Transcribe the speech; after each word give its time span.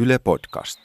Yle 0.00 0.18
Podcast. 0.18 0.78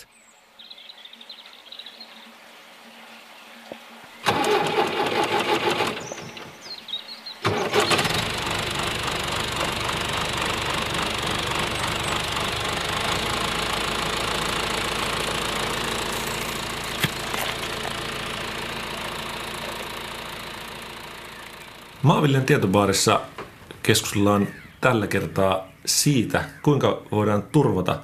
Maanviljan 22.04 22.46
tietobaarissa 22.46 23.22
keskustellaan 23.84 24.48
tällä 24.82 25.08
kertaa 25.08 25.68
siitä, 25.86 26.44
kuinka 26.64 27.02
voidaan 27.12 27.44
turvata 27.44 28.00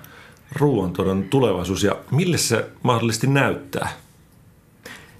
ruoantuotannon 0.51 1.29
tulevaisuus 1.29 1.83
ja 1.83 1.95
mille 2.11 2.37
se 2.37 2.69
mahdollisesti 2.83 3.27
näyttää. 3.27 3.89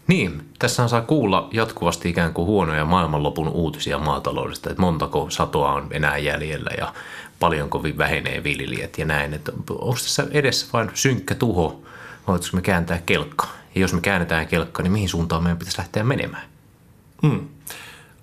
Niin, 0.07 0.49
tässä 0.59 0.88
saa 0.88 1.02
kuulla 1.02 1.49
jatkuvasti 1.52 2.09
ikään 2.09 2.33
kuin 2.33 2.45
huonoja 2.45 2.85
maailmanlopun 2.85 3.47
uutisia 3.47 3.99
maataloudesta, 3.99 4.69
että 4.69 4.81
montako 4.81 5.29
satoa 5.29 5.73
on 5.73 5.88
enää 5.91 6.17
jäljellä 6.17 6.71
ja 6.77 6.93
paljonko 7.39 7.83
vähenee 7.83 8.43
viljelijät 8.43 8.97
ja 8.97 9.05
näin. 9.05 9.33
Että 9.33 9.52
onko 9.69 9.93
tässä 9.93 10.27
edessä 10.31 10.67
vain 10.73 10.91
synkkä 10.93 11.35
tuho, 11.35 11.81
voitaisiinko 12.27 12.55
me 12.55 12.61
kääntää 12.61 13.02
kelkka? 13.05 13.47
Ja 13.75 13.81
jos 13.81 13.93
me 13.93 14.02
käännetään 14.02 14.47
kelkka, 14.47 14.83
niin 14.83 14.91
mihin 14.91 15.09
suuntaan 15.09 15.43
meidän 15.43 15.57
pitäisi 15.57 15.77
lähteä 15.77 16.03
menemään? 16.03 16.49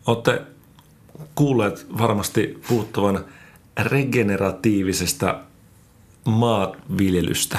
Olette 0.06 0.42
kuulleet 1.34 1.86
varmasti 1.98 2.60
puhuttavan 2.68 3.24
regeneratiivisesta 3.82 5.40
maanviljelystä. 6.26 7.58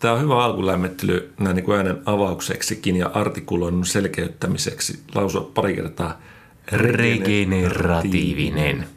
Tämä 0.00 0.14
on 0.14 0.20
hyvä 0.20 0.44
alkulämmittely 0.44 1.32
näin 1.38 1.56
niin 1.56 1.64
kuin 1.64 1.76
äänen 1.76 2.02
avaukseksikin 2.06 2.96
ja 2.96 3.10
artikuloinnin 3.14 3.84
selkeyttämiseksi 3.84 5.00
lausua 5.14 5.50
pari 5.54 5.74
kertaa 5.74 6.20
Regeneratiivinen. 6.72 8.88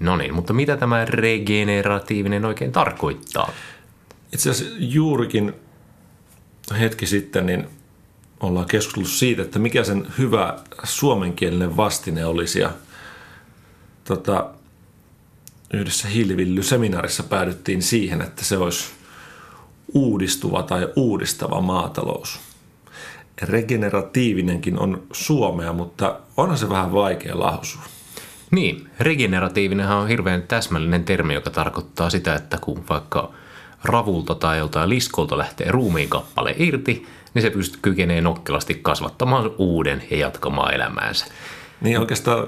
No 0.00 0.16
niin, 0.16 0.34
mutta 0.34 0.52
mitä 0.52 0.76
tämä 0.76 1.04
regeneratiivinen 1.04 2.44
oikein 2.44 2.72
tarkoittaa? 2.72 3.50
Itse 4.32 4.50
asiassa 4.50 4.74
juurikin 4.78 5.52
hetki 6.80 7.06
sitten 7.06 7.46
niin 7.46 7.66
ollaan 8.40 8.66
keskustellut 8.66 9.10
siitä, 9.10 9.42
että 9.42 9.58
mikä 9.58 9.84
sen 9.84 10.06
hyvä 10.18 10.58
suomenkielinen 10.84 11.76
vastine 11.76 12.26
olisi. 12.26 12.60
Ja 12.60 12.70
tota, 14.04 14.50
yhdessä 15.74 16.08
hiilivillyseminaarissa 16.08 17.22
päädyttiin 17.22 17.82
siihen, 17.82 18.20
että 18.20 18.44
se 18.44 18.56
olisi 18.56 18.84
uudistuva 19.94 20.62
tai 20.62 20.88
uudistava 20.96 21.60
maatalous. 21.60 22.40
Regeneratiivinenkin 23.42 24.78
on 24.78 25.02
suomea, 25.12 25.72
mutta 25.72 26.20
onhan 26.36 26.58
se 26.58 26.68
vähän 26.68 26.92
vaikea 26.92 27.38
lausua. 27.38 27.82
Niin, 28.50 28.90
regeneratiivinenhan 29.00 29.98
on 29.98 30.08
hirveän 30.08 30.42
täsmällinen 30.42 31.04
termi, 31.04 31.34
joka 31.34 31.50
tarkoittaa 31.50 32.10
sitä, 32.10 32.34
että 32.34 32.58
kun 32.60 32.84
vaikka 32.90 33.32
ravulta 33.84 34.34
tai 34.34 34.58
joltain 34.58 34.88
liskolta 34.88 35.38
lähtee 35.38 35.70
ruumiin 35.70 36.08
kappale 36.08 36.54
irti, 36.58 37.06
niin 37.34 37.42
se 37.42 37.50
pystyy 37.50 37.78
kykenee 37.82 38.20
nokkelasti 38.20 38.74
kasvattamaan 38.82 39.50
uuden 39.58 40.02
ja 40.10 40.16
jatkamaan 40.16 40.74
elämäänsä. 40.74 41.26
Niin 41.80 42.00
oikeastaan 42.00 42.46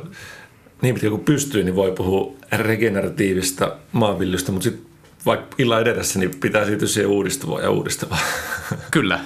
niin 0.82 0.94
pitkä 0.94 1.10
kuin 1.10 1.24
pystyy, 1.24 1.64
niin 1.64 1.76
voi 1.76 1.92
puhua 1.92 2.32
regeneratiivista 2.52 3.76
maanviljelystä, 3.92 4.52
mutta 4.52 4.64
sitten 4.64 4.86
vaikka 5.26 5.54
illan 5.58 5.82
edessä, 5.82 6.18
niin 6.18 6.30
pitää 6.40 6.64
siirtyä 6.64 6.88
siihen 6.88 7.10
uudistavaan 7.10 7.62
ja 7.62 7.70
uudistavaan. 7.70 8.20
Kyllä. 8.90 9.20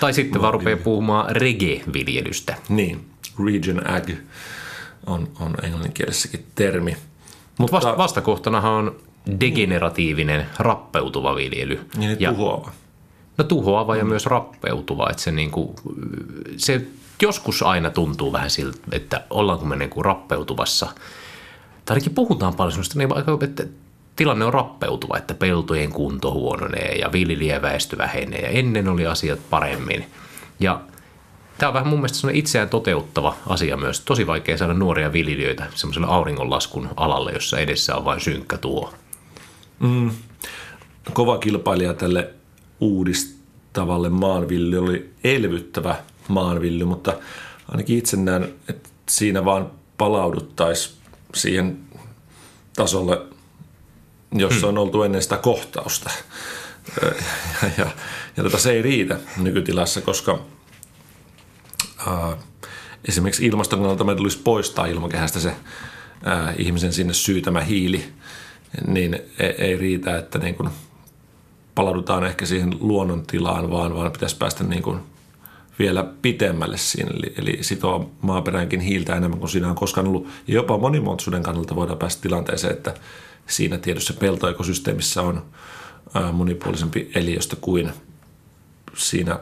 Tai 0.00 0.12
sitten 0.12 0.42
vaan 0.42 0.52
rupeaa 0.52 0.78
puhumaan 0.84 1.36
rege-viljelystä. 1.36 2.56
niin, 2.68 3.04
region 3.46 3.90
ag 3.90 4.10
on, 5.06 5.28
on 5.40 5.54
englanninkielisessäkin 5.62 6.46
termi. 6.54 6.96
Mutta 7.58 7.76
vasta, 7.76 7.96
vastakohtanahan 7.96 8.72
on 8.72 8.96
degeneratiivinen, 9.40 10.46
rappeutuva 10.58 11.34
viljely. 11.34 11.80
Niin 11.96 12.16
ja, 12.20 12.32
tuhoava. 12.32 12.72
no 13.38 13.44
tuhoava 13.44 13.96
ja 13.96 14.04
myös 14.04 14.26
rappeutuva. 14.26 15.10
Että 15.10 15.22
se, 15.22 15.32
niinku, 15.32 15.74
se 16.56 16.86
joskus 17.22 17.62
aina 17.62 17.90
tuntuu 17.90 18.32
vähän 18.32 18.50
siltä, 18.50 18.78
että 18.92 19.24
ollaanko 19.30 19.64
me 19.64 19.76
niinku 19.76 20.02
rappeutuvassa. 20.02 20.86
Tai 21.84 21.94
ainakin 21.94 22.14
puhutaan 22.14 22.54
paljon 22.54 22.72
sellaista, 22.72 22.98
niin 22.98 23.44
että 23.44 23.64
tilanne 24.16 24.44
on 24.44 24.54
rappeutuva, 24.54 25.16
että 25.16 25.34
peltojen 25.34 25.92
kunto 25.92 26.32
huononee 26.32 26.94
ja 26.94 27.12
viljelijäväestö 27.12 27.98
vähenee 27.98 28.40
ja 28.40 28.48
ennen 28.48 28.88
oli 28.88 29.06
asiat 29.06 29.40
paremmin. 29.50 30.06
Ja 30.60 30.80
tämä 31.58 31.68
on 31.68 31.74
vähän 31.74 31.88
mun 31.88 31.98
mielestä 31.98 32.28
itseään 32.32 32.68
toteuttava 32.68 33.36
asia 33.46 33.76
myös. 33.76 34.00
Tosi 34.00 34.26
vaikea 34.26 34.58
saada 34.58 34.74
nuoria 34.74 35.12
viljelijöitä 35.12 35.66
semmoiselle 35.74 36.06
auringonlaskun 36.10 36.88
alalle, 36.96 37.32
jossa 37.32 37.58
edessä 37.58 37.96
on 37.96 38.04
vain 38.04 38.20
synkkä 38.20 38.58
tuo. 38.58 38.94
Kova 41.12 41.38
kilpailija 41.38 41.94
tälle 41.94 42.30
uudistavalle 42.80 44.08
maanviljelylle 44.08 44.90
oli 44.90 45.12
elvyttävä 45.24 45.96
maanviljely, 46.28 46.84
mutta 46.84 47.14
ainakin 47.68 47.98
itse 47.98 48.16
näen, 48.16 48.54
että 48.68 48.88
siinä 49.08 49.44
vaan 49.44 49.70
palauduttaisiin 49.98 50.96
siihen 51.34 51.78
tasolle, 52.76 53.22
jossa 54.32 54.66
on 54.66 54.78
oltu 54.78 55.02
ennen 55.02 55.22
sitä 55.22 55.36
kohtausta. 55.36 56.10
Ja, 57.02 57.08
ja, 57.78 57.86
ja 58.36 58.42
tota, 58.42 58.58
se 58.58 58.72
ei 58.72 58.82
riitä 58.82 59.16
nykytilassa, 59.36 60.00
koska 60.00 60.38
ää, 62.06 62.36
esimerkiksi 63.08 63.46
ilmaston 63.46 63.78
kannalta 63.78 64.04
meidän 64.04 64.16
tulisi 64.16 64.38
poistaa 64.38 64.86
ilmakehästä 64.86 65.40
se 65.40 65.56
ää, 66.24 66.54
ihmisen 66.58 66.92
sinne 66.92 67.14
syytämä 67.14 67.60
hiili, 67.60 68.04
niin 68.86 69.14
ei, 69.38 69.54
ei 69.58 69.76
riitä, 69.76 70.18
että 70.18 70.38
niin 70.38 70.54
kun 70.54 70.70
palaudutaan 71.74 72.24
ehkä 72.24 72.46
siihen 72.46 72.76
luonnontilaan, 72.80 73.70
vaan, 73.70 73.94
vaan 73.94 74.12
pitäisi 74.12 74.36
päästä 74.36 74.64
niin 74.64 74.82
kun 74.82 75.11
vielä 75.78 76.04
pitemmälle 76.22 76.76
siinä, 76.76 77.10
eli, 77.10 77.34
eli 77.36 77.58
sitoa 77.60 78.06
maaperäänkin 78.22 78.80
hiiltä 78.80 79.16
enemmän 79.16 79.38
kuin 79.38 79.50
siinä 79.50 79.68
on 79.68 79.74
koskaan 79.74 80.06
ollut. 80.06 80.26
Ja 80.46 80.54
jopa 80.54 80.78
monimuotoisuuden 80.78 81.42
kannalta 81.42 81.76
voidaan 81.76 81.98
päästä 81.98 82.22
tilanteeseen, 82.22 82.72
että 82.72 82.94
siinä 83.46 83.78
tietyssä 83.78 84.14
peltoekosysteemissä 84.14 85.22
on 85.22 85.42
monipuolisempi 86.32 87.10
eliöstö 87.14 87.56
kuin 87.60 87.92
siinä 88.96 89.38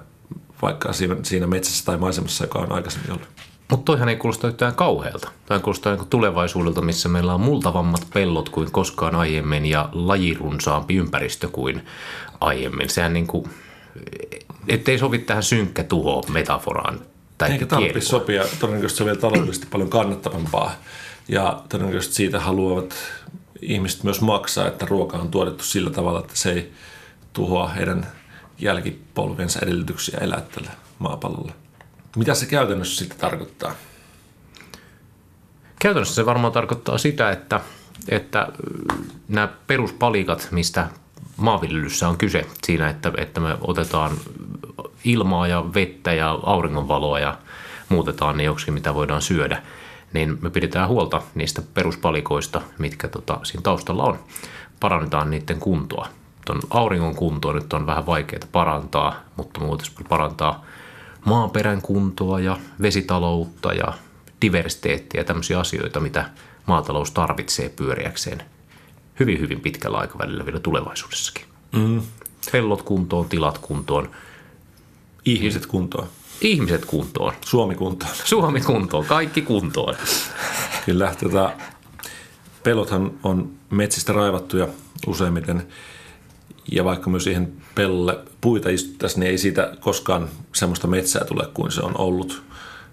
vaikka 0.63 0.93
siinä, 0.93 1.17
siinä 1.23 1.47
metsässä 1.47 1.85
tai 1.85 1.97
maisemassa, 1.97 2.45
joka 2.45 2.59
on 2.59 2.73
aikaisemmin 2.73 3.13
ollut. 3.13 3.29
Mutta 3.71 3.85
toihan 3.85 4.09
ei 4.09 4.17
kuulosta 4.17 4.49
yhtään 4.49 4.75
kauhealta. 4.75 5.31
Toi 5.47 5.61
kuulostaa 5.61 5.97
niin 5.97 6.07
tulevaisuudelta, 6.07 6.83
missä 6.83 7.09
meillä 7.09 7.35
on 7.35 7.41
multavammat 7.41 8.07
pellot 8.15 8.49
kuin 8.49 8.73
koskaan 8.73 9.15
aiemmin 9.15 9.67
ja 9.67 9.89
lajirunsaampi 9.93 10.95
ympäristö 10.95 11.49
kuin 11.49 11.83
aiemmin. 12.41 12.89
Sehän 12.89 13.13
niin 13.13 13.27
kuin, 13.27 13.51
ettei 14.69 14.99
sovi 14.99 15.19
tähän 15.19 15.43
synkkä 15.43 15.85
tuho 15.85 16.25
metaforaan. 16.33 17.01
Tai 17.39 17.51
Eikä 17.51 17.67
tarvitse 17.67 18.01
sopia. 18.01 18.45
Todennäköisesti 18.61 18.99
se 18.99 19.03
on 19.03 19.07
vielä 19.07 19.21
taloudellisesti 19.21 19.67
paljon 19.71 19.91
kannattavampaa. 19.91 20.75
Ja 21.29 21.63
todennäköisesti 21.69 22.15
siitä 22.15 22.41
haluavat 22.41 22.95
ihmiset 23.63 24.05
myös 24.05 24.21
maksaa, 24.21 24.69
että 24.69 24.87
ruoka 24.87 25.17
on 25.17 25.31
tuotettu 25.31 25.65
sillä 25.65 25.91
tavalla, 25.91 26.21
että 26.21 26.37
se 26.37 26.53
ei 26.53 26.73
tuhoa 27.33 27.69
heidän 27.69 28.07
jälkipolvensa 28.59 29.59
edellytyksiä 29.63 30.19
elää 30.21 30.41
tällä 30.41 30.71
maapallolla. 30.99 31.53
Mitä 32.17 32.35
se 32.35 32.47
käytännössä 32.47 32.97
sitten 32.97 33.19
tarkoittaa? 33.19 33.75
Käytännössä 35.81 36.15
se 36.15 36.27
varmaan 36.27 36.53
tarkoittaa 36.53 36.99
sitä, 36.99 37.31
että, 37.31 37.61
että 38.09 38.49
nämä 39.29 39.49
peruspalikat, 39.67 40.49
mistä 40.51 40.89
maanviljelyssä 41.41 42.09
on 42.09 42.19
kyse 42.19 42.47
siinä, 42.65 42.89
että, 42.89 43.13
että 43.17 43.41
me 43.41 43.57
otetaan 43.61 44.13
ilmaa 45.05 45.47
ja 45.47 45.65
vettä 45.75 46.13
ja 46.13 46.39
auringonvaloa 46.43 47.21
ja 47.21 47.39
muutetaan 47.89 48.37
ne 48.37 48.43
joksikin, 48.43 48.75
mitä 48.75 48.95
voidaan 48.95 49.23
syödä, 49.23 49.63
niin 50.13 50.39
me 50.43 50.51
pidetään 50.51 50.89
huolta 50.89 51.23
niistä 51.35 51.63
peruspalikoista, 51.75 52.61
mitkä 52.79 53.09
tota, 53.09 53.41
siinä 53.43 53.63
taustalla 53.63 54.05
on. 54.05 54.19
Parannetaan 54.81 55.31
niiden 55.31 55.61
kuntoa. 55.61 56.09
Tuon 56.47 56.61
auringon 56.71 57.15
kuntoa 57.15 57.53
nyt 57.53 57.73
on 57.73 57.87
vähän 57.87 58.07
vaikeaa 58.07 58.43
parantaa, 58.53 59.15
mutta 59.37 59.61
me 59.61 59.67
parantaa 60.09 60.65
maaperän 61.25 61.83
kuntoa 61.83 62.41
ja 62.41 62.57
vesitaloutta 62.83 63.73
ja 63.73 63.93
diversiteettiä 64.43 65.21
ja 65.21 65.25
tämmöisiä 65.25 65.61
asioita, 65.61 66.01
mitä 66.01 66.31
maatalous 66.67 67.11
tarvitsee 67.11 67.69
pyöriäkseen 67.69 68.43
hyvin, 69.21 69.41
hyvin 69.41 69.61
pitkällä 69.61 69.99
aikavälillä 69.99 70.47
vielä 70.47 70.61
tulevaisuudessakin. 70.61 71.45
Mm. 71.73 72.03
Pellot 72.53 72.83
kuntoon, 72.83 73.29
tilat 73.29 73.59
kuntoon, 73.59 74.11
Ihmiset 75.25 75.67
kuntoon. 75.67 76.07
ihmiset 76.41 76.85
kuntoon, 76.85 77.33
Suomi 77.45 77.75
kuntoon. 77.75 78.13
Suomi 78.25 78.61
kuntoon, 78.61 79.05
kaikki 79.05 79.43
kuntoon. 79.43 79.95
Kyllä, 80.87 81.15
tota, 81.21 81.53
pelothan 82.63 83.13
on 83.23 83.51
metsistä 83.71 84.13
raivattuja 84.13 84.69
useimmiten 85.07 85.67
Ja 86.73 86.85
vaikka 86.85 87.11
myös 87.11 87.25
siihen 87.25 87.53
pellolle 87.75 88.19
puita 88.41 88.69
istuttaisiin, 88.69 89.21
niin 89.21 89.31
ei 89.31 89.39
siitä 89.39 89.77
koskaan 89.81 90.29
semmoista 90.53 90.87
metsää 90.87 91.25
tule 91.25 91.47
kuin 91.55 91.73
se 91.73 91.81
on 91.81 91.99
ollut. 91.99 92.43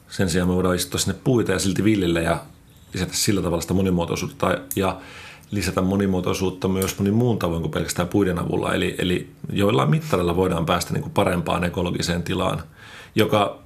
Sen 0.10 0.30
sijaan 0.30 0.50
me 0.50 0.56
voidaan 0.56 0.76
istuttaa 0.76 1.00
sinne 1.00 1.20
puita 1.24 1.52
ja 1.52 1.60
silti 1.60 1.84
viljellä 1.84 2.20
ja 2.20 2.40
lisätä 2.94 3.14
sillä 3.14 3.42
tavalla 3.42 3.62
sitä 3.62 3.74
monimuotoisuutta 3.74 4.58
ja 4.76 5.02
lisätä 5.52 5.82
monimuotoisuutta 5.82 6.68
myös 6.68 7.00
monin 7.00 7.14
muun 7.14 7.40
tavoin 7.40 7.62
kuin 7.62 7.72
pelkästään 7.72 8.08
puiden 8.08 8.40
avulla. 8.40 8.74
Eli, 8.74 8.96
eli 8.98 9.30
joillain 9.52 9.90
mittarilla 9.90 10.36
voidaan 10.36 10.66
päästä 10.66 10.94
niin 10.94 11.02
kuin 11.02 11.14
parempaan 11.14 11.64
ekologiseen 11.64 12.24
tilaan, 12.24 12.64
joka 13.16 13.60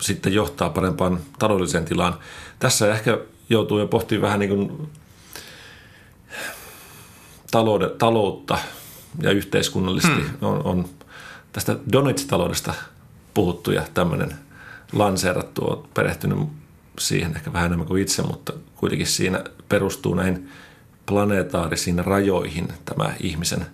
sitten 0.00 0.34
johtaa 0.34 0.70
parempaan 0.70 1.20
taloudelliseen 1.38 1.84
tilaan. 1.84 2.14
Tässä 2.58 2.94
ehkä 2.94 3.18
joutuu 3.50 3.78
jo 3.78 3.86
pohtimaan 3.86 4.22
vähän 4.22 4.40
niin 4.40 4.50
kuin 4.50 4.88
talouden, 7.50 7.90
taloutta 7.98 8.58
ja 9.22 9.30
yhteiskunnallisesti. 9.30 10.20
Hmm. 10.20 10.48
On, 10.48 10.62
on 10.64 10.88
tästä 11.52 11.76
donitsitaloudesta 11.92 12.74
puhuttu 13.34 13.72
ja 13.72 13.82
tämmöinen 13.94 14.34
lanseerattu, 14.92 15.64
on 15.64 15.88
perehtynyt 15.94 16.38
siihen 16.98 17.36
ehkä 17.36 17.52
vähän 17.52 17.66
enemmän 17.66 17.86
kuin 17.86 18.02
itse, 18.02 18.22
mutta 18.22 18.52
kuitenkin 18.76 19.06
siinä 19.06 19.44
perustuu 19.68 20.14
näihin 20.14 20.48
planetaarisiin 21.06 22.04
rajoihin 22.04 22.68
tämä 22.84 23.14
ihmisen 23.20 23.66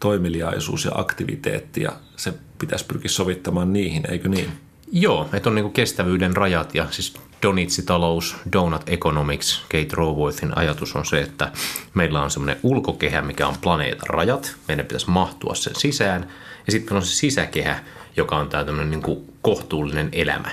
toimeliaisuus 0.00 0.84
ja 0.84 0.90
aktiviteetti 0.94 1.82
ja 1.82 1.92
se 2.16 2.34
pitäisi 2.58 2.84
pyrkiä 2.86 3.08
sovittamaan 3.08 3.72
niihin, 3.72 4.02
eikö 4.10 4.28
niin? 4.28 4.52
Joo, 4.92 5.28
että 5.32 5.48
on 5.48 5.54
niin 5.54 5.72
kestävyyden 5.72 6.36
rajat 6.36 6.74
ja 6.74 6.86
siis 6.90 7.14
Donitsi-talous, 7.42 8.36
Donut 8.52 8.82
Economics, 8.86 9.62
Kate 9.62 9.88
Raworthin 9.92 10.58
ajatus 10.58 10.96
on 10.96 11.06
se, 11.06 11.20
että 11.20 11.52
meillä 11.94 12.22
on 12.22 12.30
semmoinen 12.30 12.56
ulkokehä, 12.62 13.22
mikä 13.22 13.46
on 13.46 13.56
planeetan 13.60 14.08
rajat, 14.08 14.56
meidän 14.68 14.86
pitäisi 14.86 15.10
mahtua 15.10 15.54
sen 15.54 15.76
sisään 15.76 16.28
ja 16.66 16.72
sitten 16.72 16.96
on 16.96 17.02
se 17.02 17.14
sisäkehä, 17.14 17.84
joka 18.16 18.36
on 18.36 18.48
tämä 18.48 18.84
niin 18.84 19.26
kohtuullinen 19.42 20.08
elämä. 20.12 20.50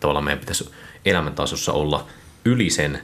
Tavallaan 0.00 0.24
meidän 0.24 0.40
pitäisi 0.40 0.70
elämäntasossa 1.04 1.72
olla 1.72 2.06
yli 2.44 2.70
sen 2.70 3.02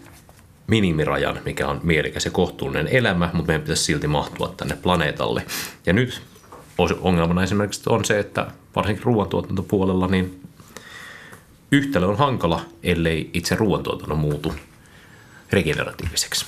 minimirajan, 0.69 1.41
mikä 1.45 1.69
on 1.69 1.81
mielikäs 1.83 2.25
ja 2.25 2.31
kohtuullinen 2.31 2.89
elämä, 2.89 3.31
mutta 3.33 3.47
meidän 3.47 3.63
pitäisi 3.63 3.85
silti 3.85 4.07
mahtua 4.07 4.55
tänne 4.57 4.77
planeetalle. 4.83 5.43
Ja 5.87 5.93
nyt 5.93 6.23
ongelmana 7.01 7.43
esimerkiksi 7.43 7.83
on 7.89 8.05
se, 8.05 8.19
että 8.19 8.47
varsinkin 8.77 9.05
ruoantuotantopuolella 9.05 10.07
niin 10.07 10.43
yhtälö 11.73 12.07
on 12.07 12.19
hankala, 12.19 12.65
ellei 12.83 13.31
itse 13.33 13.57
ruoantuotanto 13.57 14.15
muutu 14.17 14.55
regeneratiiviseksi. 15.53 16.47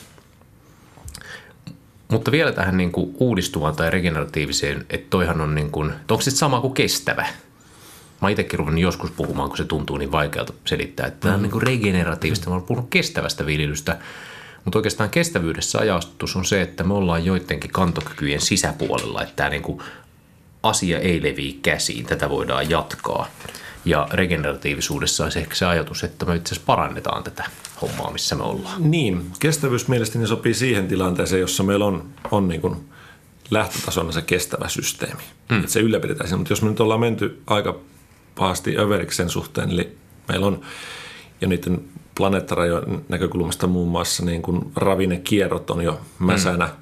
Mutta 2.08 2.31
vielä 2.31 2.52
tähän 2.52 2.76
niin 2.76 2.93
kuin 2.93 3.14
uudistuvaan 3.19 3.76
tai 3.76 3.90
regeneratiiviseen, 3.90 4.87
että 4.90 5.06
toihan 5.11 5.40
on 5.40 5.55
niin 5.55 5.70
kuin, 5.70 5.93
onko 6.11 6.22
se 6.22 6.31
sama 6.31 6.61
kuin 6.61 6.75
kestävä? 6.75 7.26
Mä 8.20 8.28
itsekin 8.28 8.58
ruvennut 8.58 8.82
joskus 8.82 9.11
puhumaan, 9.11 9.49
kun 9.49 9.56
se 9.56 9.64
tuntuu 9.64 9.96
niin 9.96 10.12
vaikealta 10.12 10.52
selittää, 10.64 11.06
että 11.06 11.20
tämä 11.20 11.34
on 11.34 11.43
niin 11.43 11.50
kuin 11.50 11.62
regeneratiivista. 11.62 12.50
Mä 12.50 12.55
olen 12.55 12.67
puhunut 12.67 12.90
kestävästä 12.90 13.46
viljelystä, 13.46 13.99
mutta 14.64 14.78
oikeastaan 14.78 15.11
kestävyydessä 15.11 15.78
ajatus 15.78 16.37
on 16.37 16.44
se, 16.44 16.62
että 16.62 16.84
me 16.84 16.94
ollaan 16.94 17.25
joidenkin 17.25 17.70
kantokykyjen 17.70 18.40
sisäpuolella, 18.40 19.22
että 19.22 19.37
tämä 19.37 19.49
niin 19.49 19.62
kuin 19.62 19.82
asia 20.62 20.99
ei 20.99 21.22
leviä 21.22 21.55
käsiin, 21.62 22.06
tätä 22.06 22.31
voidaan 22.31 22.70
jatkaa. 22.70 23.28
Ja 23.84 24.08
regeneratiivisuudessa 24.12 25.25
on 25.25 25.31
ehkä 25.37 25.55
se 25.55 25.67
ajatus, 25.67 26.05
että 26.05 26.26
me 26.26 26.37
itse 26.37 26.55
asiassa 26.55 26.67
parannetaan 26.67 27.25
tätä 27.25 27.44
hommaa, 27.82 28.11
missä 28.11 28.34
me 28.34 28.43
ollaan. 28.43 28.90
Niin, 28.90 29.31
kestävyys 29.38 29.88
mielestäni 29.88 30.26
sopii 30.26 30.55
siihen 30.55 30.88
tilanteeseen, 30.88 31.40
jossa 31.40 31.62
meillä 31.62 31.84
on, 31.84 32.08
on 32.31 32.49
niin 32.49 32.61
kuin 32.61 32.76
lähtötasona 33.50 34.12
se 34.12 34.22
kestävä 34.22 34.69
systeemi. 34.69 35.22
Mm. 35.50 35.61
Että 35.61 35.72
se 35.72 35.81
ylläpidetään 35.81 36.28
siinä. 36.28 36.38
Mutta 36.38 36.52
jos 36.52 36.62
me 36.62 36.70
nyt 36.70 36.81
ollaan 36.81 37.00
menty 37.00 37.43
aika 37.46 37.78
pahasti 38.35 38.79
överiksi 38.79 39.17
sen 39.17 39.31
suhteen, 39.31 39.71
eli 39.71 39.97
meillä 40.29 40.47
on 40.47 40.61
jo 41.41 41.49
niiden 41.49 41.85
planeettarajojen 42.15 43.05
näkökulmasta 43.09 43.67
muun 43.67 43.88
muassa 43.88 44.25
niin 44.25 44.43
kuin 44.43 44.73
ravinnekierrot 44.77 45.71
on 45.71 45.85
jo 45.85 46.00
mäsänä. 46.19 46.67
Mm. 46.67 46.73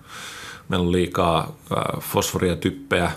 Meillä 0.69 0.87
on 0.87 0.93
liikaa 0.93 1.57
fosforia, 2.01 2.57
typpeä 2.57 3.13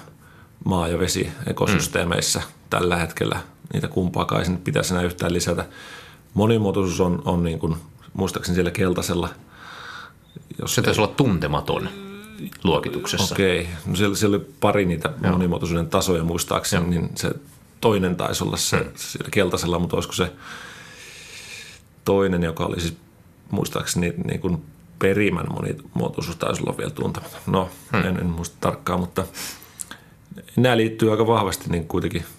maa- 0.65 0.87
ja 0.87 0.99
vesiekosysteemeissa 0.99 2.39
mm. 2.39 2.45
tällä 2.69 2.97
hetkellä 2.97 3.39
niitä 3.73 3.87
kumpaakaan 3.87 4.41
ei 4.41 4.57
pitäisi 4.63 4.93
enää 4.93 5.05
yhtään 5.05 5.33
lisätä. 5.33 5.65
Monimuotoisuus 6.33 7.01
on, 7.01 7.21
on 7.25 7.43
niin 7.43 7.59
kuin, 7.59 7.75
muistaakseni 8.13 8.55
siellä 8.55 8.71
keltaisella. 8.71 9.29
Jos 10.61 10.75
se 10.75 10.81
taisi 10.81 11.01
olla 11.01 11.13
tuntematon 11.17 11.89
luokituksessa. 12.63 13.35
Okei, 13.35 13.69
no 13.85 13.95
siellä, 13.95 14.15
siellä 14.15 14.35
oli 14.35 14.45
pari 14.59 14.85
niitä 14.85 15.09
Joo. 15.23 15.31
monimuotoisuuden 15.31 15.89
tasoja 15.89 16.23
muistaakseni, 16.23 16.83
Joo. 16.83 16.89
niin 16.89 17.17
se 17.17 17.31
toinen 17.81 18.15
taisi 18.15 18.43
olla 18.43 18.57
se 18.57 18.77
hmm. 18.77 18.91
siellä 18.95 19.29
keltaisella, 19.31 19.79
mutta 19.79 19.95
olisiko 19.95 20.13
se 20.13 20.31
toinen, 22.05 22.43
joka 22.43 22.65
oli 22.65 22.79
siis 22.79 22.97
muistaakseni 23.51 24.13
niin 24.25 24.39
kuin 24.39 24.65
perimän 24.99 25.45
monimuotoisuus 25.51 26.37
taisi 26.37 26.61
olla 26.63 26.77
vielä 26.77 26.91
tuntematon. 26.91 27.39
No, 27.45 27.69
hmm. 27.91 28.05
en, 28.05 28.17
en 28.17 28.25
muista 28.25 28.57
tarkkaan, 28.59 28.99
mutta 28.99 29.25
nämä 30.55 30.77
liittyy 30.77 31.11
aika 31.11 31.27
vahvasti 31.27 31.69
niin 31.69 31.87
kuitenkin– 31.87 32.25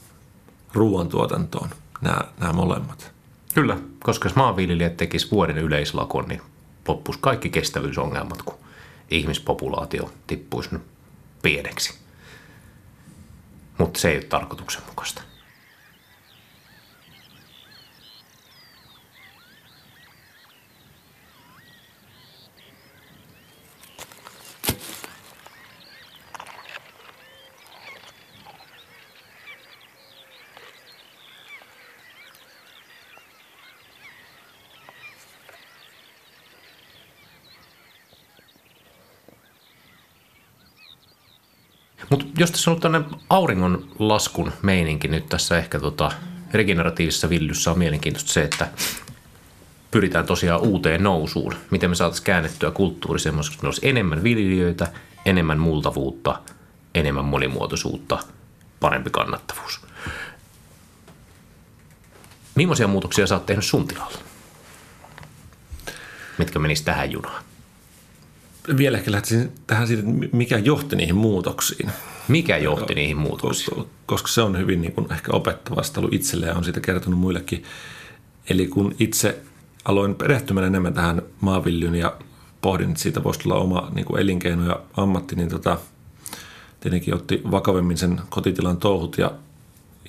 ruoantuotantoon, 0.74 1.70
nämä, 2.00 2.20
nämä 2.40 2.52
molemmat. 2.52 3.12
Kyllä, 3.54 3.78
koska 4.02 4.28
jos 4.28 4.36
maanviljelijät 4.36 4.96
tekisivät 4.96 5.32
vuoden 5.32 5.58
yleislakon, 5.58 6.28
niin 6.28 6.42
loppuisi 6.88 7.20
kaikki 7.22 7.50
kestävyysongelmat, 7.50 8.42
kun 8.42 8.54
ihmispopulaatio 9.10 10.12
tippuisi 10.26 10.70
pieneksi. 11.42 11.94
Mutta 13.78 14.00
se 14.00 14.10
ei 14.10 14.16
ole 14.16 14.24
tarkoituksenmukaista. 14.24 15.22
Mutta 42.10 42.26
jos 42.38 42.50
tässä 42.50 42.70
on 42.70 42.80
tämmöinen 42.80 43.10
auringon 43.30 43.88
laskun 43.98 44.52
meininki 44.62 45.08
nyt 45.08 45.28
tässä 45.28 45.58
ehkä 45.58 45.80
tota 45.80 46.12
regeneratiivisessa 46.52 47.30
villyssä 47.30 47.70
on 47.70 47.78
mielenkiintoista 47.78 48.32
se, 48.32 48.42
että 48.42 48.68
pyritään 49.90 50.26
tosiaan 50.26 50.60
uuteen 50.60 51.02
nousuun. 51.02 51.54
Miten 51.70 51.90
me 51.90 51.96
saataisiin 51.96 52.24
käännettyä 52.24 52.70
kulttuuri 52.70 53.20
semmoiseksi, 53.20 53.56
että 53.56 53.66
olisi 53.66 53.88
enemmän 53.88 54.22
viljelijöitä, 54.22 54.92
enemmän 55.24 55.58
multavuutta, 55.58 56.38
enemmän 56.94 57.24
monimuotoisuutta, 57.24 58.18
parempi 58.80 59.10
kannattavuus. 59.10 59.80
Millaisia 62.54 62.88
muutoksia 62.88 63.26
sä 63.26 63.34
oot 63.34 63.46
tehnyt 63.46 63.64
sun 63.64 63.88
tilalla? 63.88 64.18
Mitkä 66.38 66.58
menis 66.58 66.82
tähän 66.82 67.12
junaan? 67.12 67.44
Vielä 68.76 68.98
ehkä 68.98 69.12
lähtisin 69.12 69.52
tähän 69.66 69.86
siitä, 69.86 70.02
mikä 70.32 70.58
johti 70.58 70.96
niihin 70.96 71.16
muutoksiin. 71.16 71.90
Mikä 72.28 72.56
johti 72.56 72.94
niihin 72.94 73.16
muutoksiin? 73.16 73.86
Koska 74.06 74.28
se 74.28 74.42
on 74.42 74.58
hyvin 74.58 74.80
niin 74.80 74.92
kuin 74.92 75.12
ehkä 75.12 75.32
opettavasta 75.32 76.00
ollut 76.00 76.14
itselle 76.14 76.46
ja 76.46 76.54
on 76.54 76.64
siitä 76.64 76.80
kertonut 76.80 77.20
muillekin. 77.20 77.64
Eli 78.50 78.66
kun 78.66 78.94
itse 78.98 79.42
aloin 79.84 80.14
perehtymään 80.14 80.66
enemmän 80.66 80.94
tähän 80.94 81.22
maanviljelyyn 81.40 81.94
ja 81.94 82.16
pohdin, 82.60 82.88
että 82.88 83.02
siitä 83.02 83.24
voisi 83.24 83.40
tulla 83.40 83.54
oma 83.54 83.90
niin 83.94 84.04
kuin 84.04 84.20
elinkeino 84.20 84.66
ja 84.66 84.80
ammatti, 84.96 85.36
niin 85.36 85.48
tota, 85.48 85.78
tietenkin 86.80 87.14
otti 87.14 87.42
vakavemmin 87.50 87.96
sen 87.96 88.20
kotitilan 88.28 88.76
touhut 88.76 89.18
ja, 89.18 89.32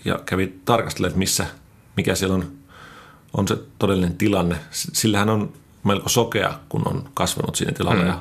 ja 0.05 0.19
kävi 0.25 0.59
tarkastelemaan, 0.65 1.09
että 1.09 1.19
missä, 1.19 1.45
mikä 1.97 2.15
siellä 2.15 2.35
on, 2.35 2.51
on 3.37 3.47
se 3.47 3.57
todellinen 3.79 4.17
tilanne. 4.17 4.55
Sillähän 4.71 5.29
on 5.29 5.53
melko 5.83 6.09
sokea, 6.09 6.59
kun 6.69 6.87
on 6.87 7.09
kasvanut 7.13 7.55
siinä 7.55 7.71
tilalla 7.71 8.01
mm. 8.01 8.07
ja 8.07 8.19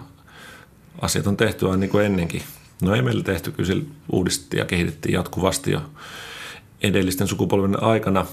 asiat 1.03 1.27
on 1.27 1.37
tehty 1.37 1.67
aina 1.67 1.77
niin 1.77 1.91
kuin 1.91 2.05
ennenkin. 2.05 2.43
No 2.83 2.95
ei 2.95 3.03
meillä 3.03 3.25
tehty, 3.25 3.51
kyllä 3.51 3.67
siellä 3.67 3.85
uudistettiin 4.13 4.59
ja 4.59 4.65
kehitettiin 4.65 5.13
jatkuvasti 5.13 5.71
jo 5.71 5.83
edellisten 6.83 7.27
sukupolven 7.27 7.83
aikana, 7.83 8.27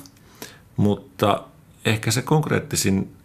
mutta 0.77 1.43
ehkä 1.85 2.11
se 2.11 2.21
konkreettisin, 2.21 3.15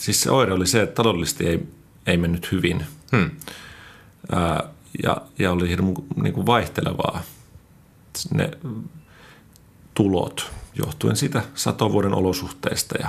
siis 0.00 0.20
se 0.20 0.30
oire 0.30 0.52
oli 0.52 0.66
se, 0.66 0.82
että 0.82 0.94
taloudellisesti 0.94 1.46
ei, 1.46 1.66
ei 2.06 2.16
mennyt 2.16 2.52
hyvin. 2.52 2.86
Hmm. 3.16 3.30
Ää, 4.32 4.68
ja, 5.02 5.16
ja 5.38 5.52
oli 5.52 5.68
hirmu 5.68 5.94
niin 6.22 6.34
kuin 6.34 6.46
vaihtelevaa 6.46 7.22
ne 8.34 8.50
tulot 9.94 10.50
johtuen 10.74 11.16
siitä 11.16 11.42
satovuoden 11.54 12.14
olosuhteista 12.14 12.94
ja 13.00 13.08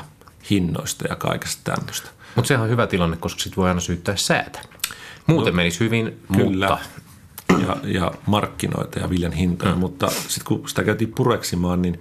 hinnoista 0.49 1.05
ja 1.09 1.15
kaikesta 1.15 1.71
tämmöistä. 1.75 2.09
Mutta 2.35 2.47
sehän 2.47 2.63
on 2.63 2.69
hyvä 2.69 2.87
tilanne, 2.87 3.17
koska 3.17 3.41
sitten 3.41 3.57
voi 3.57 3.69
aina 3.69 3.79
syyttää 3.79 4.15
säätä. 4.15 4.59
Muuten 5.27 5.53
no, 5.53 5.55
menisi 5.55 5.79
hyvin, 5.79 6.19
kyllä. 6.37 6.69
mutta 6.69 6.85
ja, 7.67 7.77
ja 7.83 8.11
markkinoita 8.27 8.99
ja 8.99 9.09
viljan 9.09 9.31
hintoja, 9.31 9.73
mm. 9.73 9.79
mutta 9.79 10.09
sitten 10.09 10.45
kun 10.45 10.69
sitä 10.69 10.83
käytiin 10.83 11.13
pureksimaan, 11.15 11.81
niin 11.81 11.99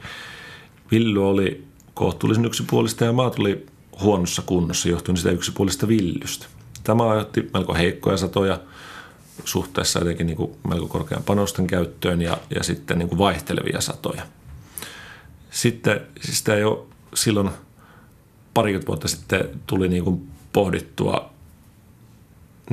villy 0.90 1.28
oli 1.28 1.64
kohtuullisen 1.94 2.44
yksipuolista 2.44 3.04
ja 3.04 3.12
maat 3.12 3.38
oli 3.38 3.66
huonossa 4.00 4.42
kunnossa 4.42 4.88
johtuen 4.88 5.16
sitä 5.16 5.30
yksipuolista 5.30 5.88
villystä. 5.88 6.46
Tämä 6.84 7.08
aiheutti 7.08 7.50
melko 7.54 7.74
heikkoja 7.74 8.16
satoja 8.16 8.60
suhteessa 9.44 9.98
jotenkin 9.98 10.26
niin 10.26 10.36
kuin 10.36 10.52
melko 10.68 10.88
korkean 10.88 11.22
panosten 11.22 11.66
käyttöön 11.66 12.22
ja, 12.22 12.38
ja 12.54 12.62
sitten 12.62 12.98
niin 12.98 13.08
kuin 13.08 13.18
vaihtelevia 13.18 13.80
satoja. 13.80 14.22
Sitten 15.50 16.00
sitä 16.20 16.54
jo 16.54 16.88
silloin 17.14 17.50
parikymmentä 18.54 18.86
vuotta 18.86 19.08
sitten 19.08 19.48
tuli 19.66 19.88
niin 19.88 20.04
kuin 20.04 20.28
pohdittua, 20.52 21.31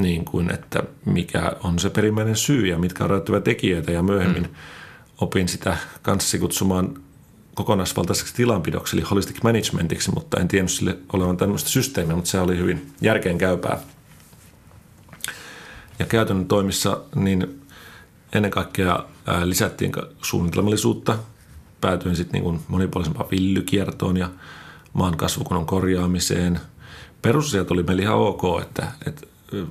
niin 0.01 0.25
kuin, 0.25 0.53
että 0.53 0.83
mikä 1.05 1.51
on 1.63 1.79
se 1.79 1.89
perimmäinen 1.89 2.35
syy 2.35 2.67
ja 2.67 2.77
mitkä 2.77 3.03
on 3.03 3.09
rajoittavia 3.09 3.41
tekijöitä 3.41 3.91
ja 3.91 4.03
myöhemmin 4.03 4.43
mm. 4.43 4.55
opin 5.21 5.47
sitä 5.47 5.77
kanssa 6.01 6.37
kutsumaan 6.37 7.01
kokonaisvaltaiseksi 7.53 8.35
tilanpidoksi, 8.35 8.95
eli 8.95 9.05
holistic 9.05 9.43
managementiksi, 9.43 10.11
mutta 10.13 10.39
en 10.39 10.47
tiennyt 10.47 10.71
sille 10.71 10.97
olevan 11.13 11.37
tämmöistä 11.37 11.69
systeemiä, 11.69 12.15
mutta 12.15 12.29
se 12.31 12.39
oli 12.39 12.57
hyvin 12.57 12.91
järkeen 13.01 13.37
käypää. 13.37 13.79
Ja 15.99 16.05
käytännön 16.05 16.45
toimissa 16.45 17.01
niin 17.15 17.61
ennen 18.33 18.51
kaikkea 18.51 19.05
lisättiin 19.43 19.91
suunnitelmallisuutta, 20.21 21.17
päätyin 21.81 22.15
sitten 22.15 22.43
niin 22.43 22.59
monipuolisempaan 22.67 23.29
villykiertoon 23.31 24.17
ja 24.17 24.29
maan 24.93 25.17
kasvukunnon 25.17 25.65
korjaamiseen. 25.65 26.59
Perusasiat 27.21 27.71
oli 27.71 27.83
meillä 27.83 28.03
ihan 28.03 28.17
ok, 28.17 28.41
että, 28.61 28.91
että 29.05 29.27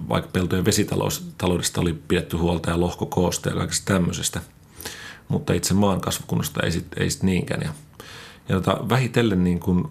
vaikka 0.08 0.30
peltojen 0.32 0.64
vesitaloudesta 0.64 1.80
oli 1.80 1.92
pidetty 2.08 2.36
huolta 2.36 2.70
ja 2.70 2.80
lohkokoosta 2.80 3.48
ja 3.48 3.54
kaikesta 3.54 3.92
tämmöisestä– 3.92 4.40
mutta 5.28 5.52
itse 5.52 5.74
maan 5.74 6.00
kasvukunnosta 6.00 6.62
ei 6.62 6.72
sitten 6.72 7.02
ei 7.02 7.10
sit 7.10 7.22
niinkään. 7.22 7.62
Ja, 7.62 7.72
ja 8.48 8.60
tota, 8.60 8.88
vähitellen 8.88 9.44
niin 9.44 9.60
kun 9.60 9.90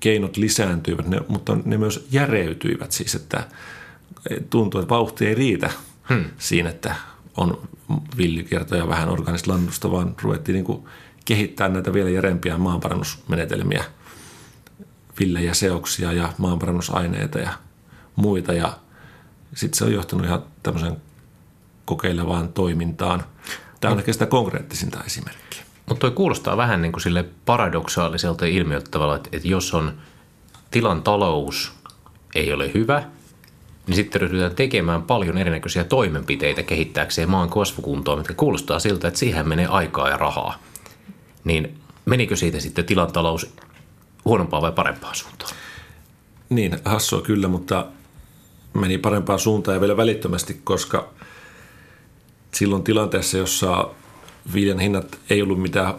keinot 0.00 0.36
lisääntyivät, 0.36 1.08
ne, 1.08 1.20
mutta 1.28 1.58
ne 1.64 1.78
myös 1.78 2.06
järeytyivät 2.10 2.92
siis, 2.92 3.14
että 3.14 3.48
tuntuu, 4.50 4.80
että 4.80 4.94
vauhti 4.94 5.26
ei 5.26 5.34
riitä 5.34 5.70
hmm. 6.08 6.24
siinä, 6.38 6.70
että 6.70 6.94
on 7.36 7.68
villikiertoja 8.16 8.88
vähän 8.88 9.08
organista 9.08 9.50
lannusta, 9.50 9.90
vaan 9.90 10.14
ruvettiin 10.22 10.54
niin 10.54 10.64
kuin 10.64 10.84
kehittämään 11.24 11.72
näitä 11.72 11.92
vielä 11.92 12.10
järempiä 12.10 12.58
maanparannusmenetelmiä, 12.58 13.84
villejä 15.20 15.54
seoksia 15.54 16.12
ja 16.12 16.32
maanparannusaineita 16.38 17.38
ja 17.38 17.52
muita. 18.16 18.52
Ja 18.52 18.78
sitten 19.54 19.78
se 19.78 19.84
on 19.84 19.92
johtanut 19.92 20.26
ihan 20.26 20.44
tämmöisen 20.62 20.96
kokeilevaan 21.84 22.52
toimintaan. 22.52 23.24
Tämä 23.80 23.92
on 23.92 23.98
ehkä 23.98 24.12
sitä 24.12 24.26
konkreettisinta 24.26 25.04
esimerkkiä. 25.06 25.62
Mutta 25.86 26.00
toi 26.00 26.10
kuulostaa 26.10 26.56
vähän 26.56 26.82
niin 26.82 26.92
kuin 26.92 27.02
sille 27.02 27.24
paradoksaaliselta 27.46 28.46
ilmiöttävällä, 28.46 29.16
että, 29.16 29.28
että 29.32 29.48
jos 29.48 29.74
on 29.74 29.92
tilan 30.70 31.02
talous 31.02 31.72
ei 32.34 32.52
ole 32.52 32.70
hyvä, 32.74 33.02
niin 33.86 33.96
sitten 33.96 34.20
ryhdytään 34.20 34.54
tekemään 34.54 35.02
paljon 35.02 35.38
erinäköisiä 35.38 35.84
toimenpiteitä 35.84 36.62
kehittääkseen 36.62 37.30
maan 37.30 37.50
kasvukuntoa, 37.50 38.16
mitkä 38.16 38.34
kuulostaa 38.34 38.78
siltä, 38.78 39.08
että 39.08 39.20
siihen 39.20 39.48
menee 39.48 39.66
aikaa 39.66 40.08
ja 40.08 40.16
rahaa. 40.16 40.58
Niin 41.44 41.80
menikö 42.04 42.36
siitä 42.36 42.60
sitten 42.60 42.84
tilan 42.84 43.12
talous 43.12 43.54
huonompaan 44.24 44.62
vai 44.62 44.72
parempaan 44.72 45.14
suuntaan? 45.14 45.52
Niin, 46.48 46.78
hassua 46.84 47.22
kyllä, 47.22 47.48
mutta 47.48 47.86
meni 48.74 48.98
parempaan 48.98 49.38
suuntaan 49.38 49.74
ja 49.74 49.80
vielä 49.80 49.96
välittömästi, 49.96 50.60
koska– 50.64 51.08
silloin 52.54 52.84
tilanteessa, 52.84 53.38
jossa 53.38 53.90
viljan 54.54 54.78
hinnat 54.78 55.18
ei 55.30 55.42
ollut 55.42 55.62
mitään 55.62 55.94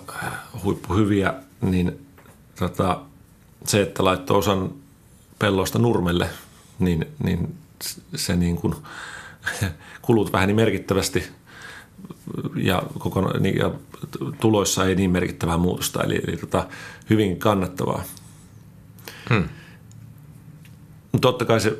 huippuhyviä, 0.64 1.34
niin 1.62 2.06
tota, 2.60 3.02
se, 3.66 3.82
että 3.82 4.04
laittoi 4.04 4.38
osan 4.38 4.72
pelloista 5.40 5.80
nurmelle, 5.80 6.30
niin, 6.80 7.08
niin 7.24 7.56
se 8.16 8.36
niin 8.36 8.58
kuin, 8.58 8.76
kulut 10.02 10.34
väheni 10.34 10.54
merkittävästi 10.54 11.24
ja, 12.56 12.84
kokona, 13.00 13.40
niin, 13.40 13.58
ja 13.58 13.72
tuloissa 14.40 14.86
ei 14.86 14.96
niin 14.96 15.12
merkittävää 15.12 15.58
muutosta, 15.58 16.04
eli, 16.04 16.22
eli 16.28 16.38
tota, 16.38 16.68
hyvin 17.10 17.40
kannattavaa. 17.40 18.04
Hmm. 19.30 19.50
Totta 21.22 21.46
kai 21.46 21.60
se 21.60 21.78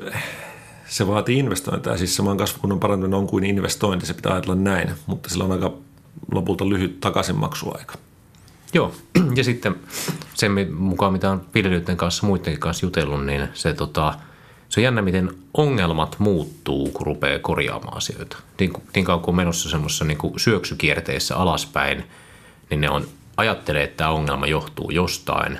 se 0.92 1.06
vaatii 1.06 1.38
investointeja. 1.38 1.96
Siis 1.96 2.16
se 2.16 2.22
maan 2.22 2.36
kasvukunnan 2.36 2.80
parantuminen 2.80 3.18
on 3.18 3.26
kuin 3.26 3.44
investointi, 3.44 4.06
se 4.06 4.14
pitää 4.14 4.32
ajatella 4.32 4.54
näin, 4.54 4.90
mutta 5.06 5.28
sillä 5.28 5.44
on 5.44 5.52
aika 5.52 5.72
lopulta 6.32 6.68
lyhyt 6.68 7.00
takaisinmaksuaika. 7.00 7.94
Joo, 8.74 8.94
ja 9.36 9.44
sitten 9.44 9.74
sen 10.34 10.74
mukaan, 10.74 11.12
mitä 11.12 11.30
on 11.30 11.42
viljelijöiden 11.54 11.96
kanssa, 11.96 12.26
muidenkin 12.26 12.60
kanssa 12.60 12.86
jutellut, 12.86 13.26
niin 13.26 13.48
se, 13.54 13.74
tota, 13.74 14.14
se 14.68 14.80
on 14.80 14.84
jännä, 14.84 15.02
miten 15.02 15.30
ongelmat 15.54 16.16
muuttuu, 16.18 16.90
kun 16.90 17.06
rupeaa 17.06 17.38
korjaamaan 17.38 17.96
asioita. 17.96 18.36
Niin, 18.60 18.72
niin 18.94 19.04
kauan 19.04 19.20
kuin 19.20 19.32
on 19.32 19.36
menossa 19.36 19.70
semmoisessa 19.70 20.04
niin 20.04 20.18
syöksykierteessä 20.36 21.36
alaspäin, 21.36 22.04
niin 22.70 22.80
ne 22.80 22.90
on, 22.90 23.06
ajattelee, 23.36 23.82
että 23.82 23.96
tämä 23.96 24.10
ongelma 24.10 24.46
johtuu 24.46 24.90
jostain. 24.90 25.58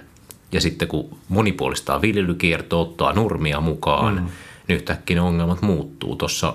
Ja 0.52 0.60
sitten 0.60 0.88
kun 0.88 1.16
monipuolistaa 1.28 2.02
viljelykierto, 2.02 2.80
ottaa 2.80 3.12
nurmia 3.12 3.60
mukaan, 3.60 4.14
mm 4.14 4.28
niin 4.68 4.76
yhtäkkiä 4.76 5.14
ne 5.14 5.20
ongelmat 5.20 5.62
muuttuu. 5.62 6.16
Tuossa 6.16 6.54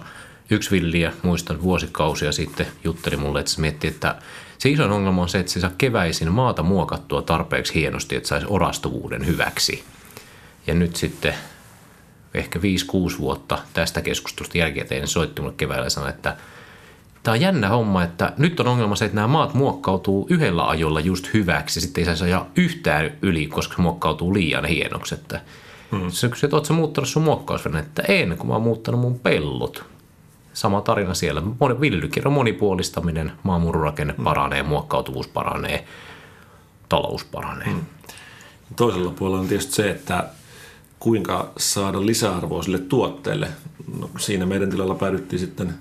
yksi 0.49 0.71
villiä, 0.71 1.13
muistan 1.23 1.61
vuosikausia 1.61 2.31
sitten, 2.31 2.67
jutteli 2.83 3.17
mulle, 3.17 3.39
että 3.39 3.51
se 3.51 3.61
mietti, 3.61 3.87
että 3.87 4.15
se 4.57 4.69
iso 4.69 4.83
ongelma 4.83 5.21
on 5.21 5.29
se, 5.29 5.39
että 5.39 5.51
se 5.51 5.59
saa 5.59 5.71
keväisin 5.77 6.31
maata 6.31 6.63
muokattua 6.63 7.21
tarpeeksi 7.21 7.75
hienosti, 7.75 8.15
että 8.15 8.29
saisi 8.29 8.47
orastuvuuden 8.49 9.25
hyväksi. 9.25 9.83
Ja 10.67 10.73
nyt 10.73 10.95
sitten 10.95 11.33
ehkä 12.33 12.59
5-6 12.59 12.61
vuotta 13.19 13.59
tästä 13.73 14.01
keskustelusta 14.01 14.57
jälkikäteen 14.57 15.07
soitti 15.07 15.41
mulle 15.41 15.53
keväällä 15.57 15.85
ja 15.85 15.89
sanoi, 15.89 16.09
että 16.09 16.37
tämä 17.23 17.33
on 17.33 17.41
jännä 17.41 17.69
homma, 17.69 18.03
että 18.03 18.33
nyt 18.37 18.59
on 18.59 18.67
ongelma 18.67 18.95
se, 18.95 19.05
että 19.05 19.15
nämä 19.15 19.27
maat 19.27 19.53
muokkautuu 19.53 20.27
yhdellä 20.29 20.67
ajolla 20.67 20.99
just 20.99 21.33
hyväksi. 21.33 21.81
Sitten 21.81 22.01
ei 22.01 22.05
saisi 22.05 22.23
ajaa 22.23 22.49
yhtään 22.55 23.11
yli, 23.21 23.47
koska 23.47 23.75
se 23.75 23.81
muokkautuu 23.81 24.33
liian 24.33 24.65
hienoksi. 24.65 25.15
Että 25.15 25.41
Hmm. 25.91 26.11
Sä 26.11 26.29
kysyt, 26.29 26.53
ootko 26.53 26.73
muuttanut 26.73 27.09
sun 27.09 27.23
muokkausvenettä? 27.23 28.01
En, 28.01 28.37
kun 28.37 28.47
mä 28.47 28.53
oon 28.53 28.61
muuttanut 28.61 29.01
mun 29.01 29.19
pellot. 29.19 29.85
Sama 30.53 30.81
tarina 30.81 31.13
siellä. 31.13 31.41
Viljelykierron 31.81 32.33
monipuolistaminen, 32.33 33.31
maanmururakenne 33.43 34.13
hmm. 34.13 34.23
paranee, 34.23 34.63
muokkautuvuus 34.63 35.27
paranee, 35.27 35.85
talous 36.89 37.23
paranee. 37.23 37.67
Hmm. 37.67 37.85
Toisella 38.75 39.11
puolella 39.11 39.39
on 39.39 39.47
tietysti 39.47 39.73
se, 39.73 39.89
että 39.89 40.29
kuinka 40.99 41.51
saada 41.57 42.05
lisäarvoa 42.05 42.63
sille 42.63 42.79
tuotteelle. 42.79 43.47
No, 43.99 44.09
siinä 44.19 44.45
meidän 44.45 44.69
tilalla 44.69 44.95
päädyttiin 44.95 45.39
sitten 45.39 45.75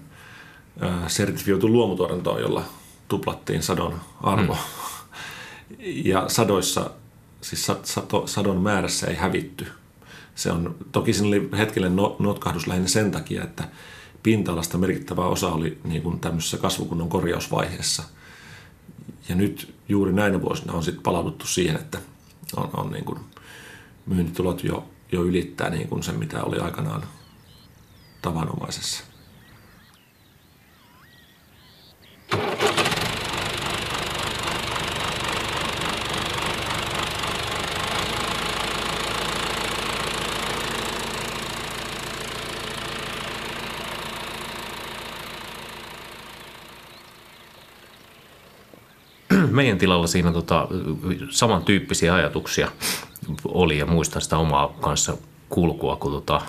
sertifioitu 1.06 1.68
luomutuotantoon, 1.68 2.40
jolla 2.40 2.62
tuplattiin 3.08 3.62
sadon 3.62 4.00
arvo. 4.22 4.54
Hmm. 4.54 4.62
Ja 6.04 6.28
sadoissa, 6.28 6.90
siis 7.40 7.66
sadon 8.26 8.60
määrässä 8.60 9.06
ei 9.06 9.16
hävitty 9.16 9.66
se 10.36 10.52
on, 10.52 10.76
toki 10.92 11.12
siinä 11.12 11.28
oli 11.28 11.48
hetkellinen 11.58 11.96
no, 11.96 12.16
notkahdus 12.18 12.66
lähinnä 12.66 12.88
sen 12.88 13.10
takia, 13.10 13.44
että 13.44 13.68
pinta-alasta 14.22 14.78
merkittävä 14.78 15.26
osa 15.26 15.48
oli 15.48 15.78
niin 15.84 16.02
kuin 16.02 16.20
tämmöisessä 16.20 16.58
kasvukunnon 16.58 17.08
korjausvaiheessa. 17.08 18.02
Ja 19.28 19.34
nyt 19.34 19.74
juuri 19.88 20.12
näinä 20.12 20.42
vuosina 20.42 20.72
on 20.72 20.82
sitten 20.82 21.02
palauduttu 21.02 21.46
siihen, 21.46 21.76
että 21.76 21.98
on, 22.56 22.70
on 22.72 22.92
niin 22.92 23.04
kuin 23.04 23.18
myyntitulot 24.06 24.64
jo, 24.64 24.88
jo 25.12 25.24
ylittää 25.24 25.70
niin 25.70 25.88
kuin 25.88 26.02
sen, 26.02 26.18
mitä 26.18 26.42
oli 26.42 26.58
aikanaan 26.58 27.02
tavanomaisessa. 28.22 29.04
Meidän 49.56 49.78
tilalla 49.78 50.06
siinä 50.06 50.32
tota, 50.32 50.68
samantyyppisiä 51.30 52.14
ajatuksia 52.14 52.68
oli 53.44 53.78
ja 53.78 53.86
muistan 53.86 54.22
sitä 54.22 54.38
omaa 54.38 54.74
kanssa 54.80 55.16
kulkua, 55.48 55.96
kun 55.96 56.12
tota, 56.12 56.40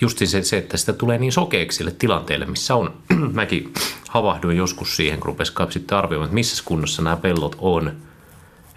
just 0.00 0.18
se, 0.18 0.42
se, 0.42 0.58
että 0.58 0.76
sitä 0.76 0.92
tulee 0.92 1.18
niin 1.18 1.32
sokeeksi 1.32 1.76
sille 1.76 1.90
tilanteelle, 1.90 2.46
missä 2.46 2.74
on. 2.74 2.94
Mäkin 3.32 3.72
havahduin 4.08 4.56
joskus 4.56 4.96
siihen, 4.96 5.20
kun 5.20 5.26
rupesi 5.26 5.52
sitten 5.70 5.98
arvioimaan, 5.98 6.26
että 6.26 6.34
missä 6.34 6.62
kunnossa 6.66 7.02
nämä 7.02 7.16
pellot 7.16 7.56
on. 7.58 7.92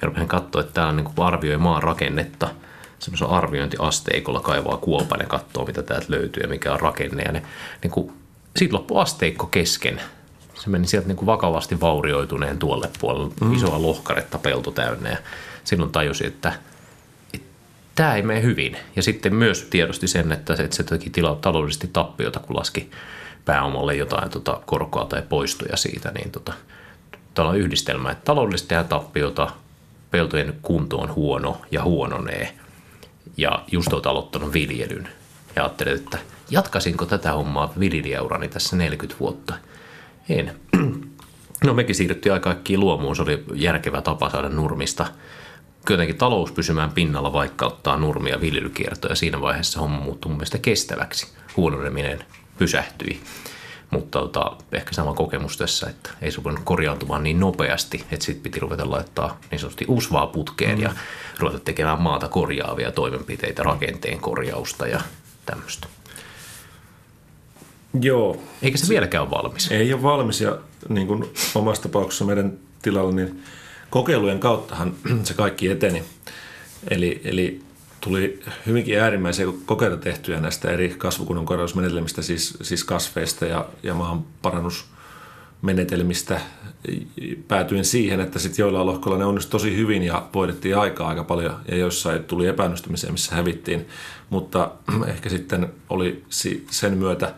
Ja 0.02 0.06
rupesin 0.08 0.28
katsoa, 0.28 0.62
että 0.62 0.74
täällä 0.74 0.94
niin 0.94 1.14
arvioi 1.18 1.58
maan 1.58 1.84
rakennetta 1.84 2.50
semmoisella 3.00 3.38
arviointiasteikolla 3.38 4.40
kaivaa 4.40 4.78
kuopan 4.78 5.20
ja 5.20 5.28
katsoo, 5.28 5.66
mitä 5.66 5.84
täältä 5.84 6.06
löytyy 6.10 6.44
ja 6.44 6.50
mikä 6.50 6.74
on 6.74 6.80
rakenne. 6.80 7.24
Ja 7.24 7.32
ne, 7.32 7.44
niin 7.84 7.92
kuin, 7.92 8.14
siitä 8.56 8.76
loppui 8.76 9.02
asteikko 9.02 9.46
kesken 9.46 10.02
se 10.66 10.72
meni 10.72 10.88
sieltä 10.88 11.08
niin 11.08 11.16
kuin 11.16 11.26
vakavasti 11.26 11.80
vaurioituneen 11.80 12.58
tuolle 12.58 12.90
puolelle, 13.00 13.34
mm. 13.42 13.54
isoa 13.54 13.82
lohkaretta 13.82 14.38
pelto 14.38 14.72
täynnä 14.72 15.10
ja 15.10 15.18
silloin 15.64 15.92
tajusi, 15.92 16.26
että, 16.26 16.54
tämä 17.96 18.16
ei 18.16 18.22
mene 18.22 18.42
hyvin. 18.42 18.78
Ja 18.96 19.04
sitten 19.04 19.36
myös 19.36 19.68
tiedosti 19.70 20.08
sen, 20.08 20.32
että, 20.32 20.54
että 20.54 20.76
se 20.76 20.84
teki 20.84 21.10
tila, 21.10 21.36
taloudellisesti 21.36 21.90
tappiota, 21.94 22.40
kun 22.40 22.56
laski 22.56 22.92
pääomalle 23.46 23.96
jotain 23.96 24.30
tota, 24.30 24.62
korkoa 24.66 25.06
tai 25.06 25.22
poistoja 25.30 25.78
siitä, 25.78 26.12
niin 26.12 26.32
tota, 26.32 26.54
täällä 27.34 27.52
on 27.52 27.58
yhdistelmä, 27.58 28.12
että 28.12 28.26
taloudellisesti 28.26 28.70
tehdään 28.70 28.88
tappiota, 28.88 29.50
peltojen 30.12 30.56
kunto 30.62 30.98
on 30.98 31.16
huono 31.16 31.62
ja 31.72 31.84
huononee. 31.84 32.58
Ja 33.38 33.64
just 33.72 33.94
olet 33.94 34.06
aloittanut 34.06 34.54
viljelyn. 34.54 35.10
Ja 35.56 35.64
ajattelin, 35.64 35.96
että 35.96 36.18
jatkaisinko 36.50 37.06
tätä 37.06 37.32
hommaa 37.32 37.74
viljelijäurani 37.80 38.48
tässä 38.48 38.76
40 38.76 39.20
vuotta. 39.20 39.54
En. 40.30 40.56
No 41.64 41.74
mekin 41.74 41.96
siirryttiin 41.96 42.34
aika 42.34 42.54
kaikkiin 42.54 42.80
luomuun. 42.80 43.16
Se 43.16 43.22
oli 43.22 43.44
järkevä 43.54 44.02
tapa 44.02 44.30
saada 44.30 44.50
nurmista 44.50 45.06
jotenkin 45.94 46.18
talous 46.18 46.52
pysymään 46.52 46.92
pinnalla, 46.92 47.34
vaikka 47.34 47.66
ottaa 47.66 47.98
nurmia 47.98 48.42
viljelykiertoja. 48.42 49.16
Siinä 49.16 49.42
vaiheessa 49.42 49.80
homma 49.80 50.00
muuttui 50.00 50.30
mun 50.30 50.38
mielestä 50.38 50.58
kestäväksi. 50.58 51.28
Huononeminen 51.58 52.26
pysähtyi. 52.58 53.22
Mutta 53.90 54.20
tota, 54.20 54.56
ehkä 54.72 54.94
sama 54.94 55.14
kokemus 55.14 55.58
tässä, 55.58 55.90
että 55.90 56.10
ei 56.22 56.32
se 56.32 56.44
voinut 56.44 56.62
korjaantumaan 56.64 57.24
niin 57.24 57.40
nopeasti, 57.40 58.06
että 58.12 58.26
sitten 58.26 58.44
piti 58.44 58.60
ruveta 58.60 58.90
laittaa 58.90 59.40
niin 59.52 59.60
sanotusti 59.60 59.86
usvaa 59.88 60.28
putkeen 60.28 60.78
mm. 60.78 60.84
ja 60.84 60.94
ruveta 61.40 61.60
tekemään 61.60 62.02
maata 62.02 62.28
korjaavia 62.28 62.92
toimenpiteitä, 62.92 63.64
rakenteen 63.64 64.20
korjausta 64.20 64.88
ja 64.88 65.02
tämmöistä. 65.46 65.88
Joo. 68.02 68.42
Eikä 68.62 68.78
se, 68.78 68.86
se 68.86 68.90
vieläkään 68.90 69.24
ole 69.24 69.32
valmis. 69.32 69.72
Ei 69.72 69.94
ole 69.94 70.04
valmis 70.04 70.42
ja 70.42 70.58
niin 70.90 71.08
kuin 71.08 71.26
omassa 71.56 71.84
tapauksessa 71.84 72.26
meidän 72.26 72.54
tilalla, 72.82 73.12
niin 73.12 73.44
kokeilujen 73.90 74.40
kauttahan 74.40 74.94
se 75.24 75.34
kaikki 75.34 75.68
eteni. 75.68 76.04
Eli, 76.90 77.22
eli 77.24 77.62
tuli 78.02 78.40
hyvinkin 78.66 79.00
äärimmäisiä 79.00 79.46
kokeita 79.66 79.98
tehtyjä 79.98 80.40
näistä 80.40 80.72
eri 80.72 80.90
kasvukunnan 80.90 81.46
korjausmenetelmistä, 81.46 82.22
siis, 82.22 82.58
siis 82.62 82.84
kasveista 82.84 83.46
ja, 83.46 83.66
ja 83.84 83.94
maan 83.94 84.24
parannusmenetelmistä 84.42 86.42
päätyin 87.48 87.86
siihen, 87.86 88.20
että 88.20 88.40
sitten 88.40 88.64
joilla 88.64 88.86
lohkolla 88.86 89.18
ne 89.18 89.26
onnistui 89.26 89.52
tosi 89.52 89.78
hyvin 89.78 90.04
ja 90.04 90.28
voidettiin 90.34 90.78
aikaa 90.78 91.10
aika 91.10 91.24
paljon 91.24 91.56
ja 91.68 91.78
joissain 91.78 92.24
tuli 92.24 92.48
epäonnistumisia, 92.48 93.12
missä 93.12 93.36
hävittiin. 93.36 93.88
Mutta 94.30 94.72
ehkä 95.08 95.30
sitten 95.30 95.74
oli 95.90 96.24
sen 96.72 96.98
myötä 96.98 97.34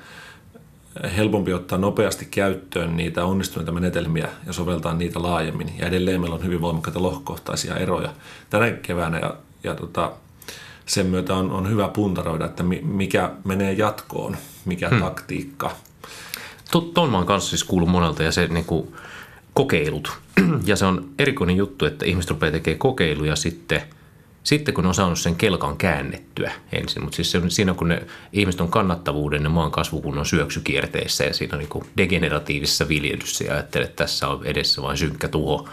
helpompi 1.18 1.54
ottaa 1.54 1.78
nopeasti 1.78 2.26
käyttöön 2.26 2.98
niitä 2.98 3.26
onnistuneita 3.26 3.72
menetelmiä 3.72 4.30
ja 4.46 4.54
soveltaa 4.54 4.94
niitä 4.94 5.22
laajemmin. 5.22 5.72
Ja 5.80 5.88
edelleen 5.88 6.22
meillä 6.22 6.36
on 6.36 6.44
hyvin 6.44 6.62
voimakkaita 6.62 7.04
lohkohtaisia 7.04 7.76
eroja 7.76 8.10
tänä 8.50 8.72
keväänä 8.72 9.20
ja, 9.20 9.36
ja 9.64 9.76
tota, 9.76 10.12
sen 10.86 11.06
myötä 11.06 11.36
on, 11.36 11.52
on 11.52 11.70
hyvä 11.70 11.88
puntaroida, 11.88 12.46
että 12.46 12.64
mikä 12.84 13.32
menee 13.44 13.74
jatkoon, 13.74 14.38
mikä 14.66 14.90
hmm. 14.90 15.00
taktiikka. 15.00 15.72
Tuon 16.94 17.10
mä 17.10 17.18
oon 17.18 17.26
kanssa 17.26 17.50
siis 17.50 17.64
kuullut 17.64 17.90
monelta 17.90 18.24
ja 18.24 18.32
se 18.32 18.48
niin 18.48 18.66
kuin 18.66 18.96
kokeilut. 19.54 20.12
Ja 20.66 20.76
se 20.76 20.86
on 20.86 21.10
erikoinen 21.20 21.56
juttu, 21.56 21.86
että 21.86 22.06
ihmiset 22.06 22.32
rupeaa 22.32 22.52
tekemään 22.52 22.80
kokeiluja 22.80 23.36
sitten, 23.36 23.82
sitten 24.48 24.74
kun 24.74 24.86
on 24.86 24.96
saanut 24.96 25.20
sen 25.20 25.36
kelkan 25.36 25.78
käännettyä 25.78 26.52
ensin. 26.72 27.04
Mutta 27.04 27.16
siis 27.16 27.36
on 27.36 27.52
siinä, 27.52 27.74
kun 27.74 27.88
ne 27.88 28.04
ihmiset 28.34 28.62
on 28.62 28.72
kannattavuuden 28.72 29.44
ja 29.44 29.50
maan 29.50 29.72
kasvukunnon 29.72 30.26
syöksykierteessä 30.26 31.24
ja 31.24 31.34
siinä 31.34 31.58
niin 31.58 31.70
kuin 31.70 31.86
degeneratiivisessa 31.98 32.88
viljelyssä 32.88 33.44
ja 33.44 33.54
ajattelee, 33.54 33.88
että 33.88 34.04
tässä 34.04 34.28
on 34.28 34.46
edessä 34.46 34.82
vain 34.82 34.98
synkkä 34.98 35.28
tuho, 35.28 35.70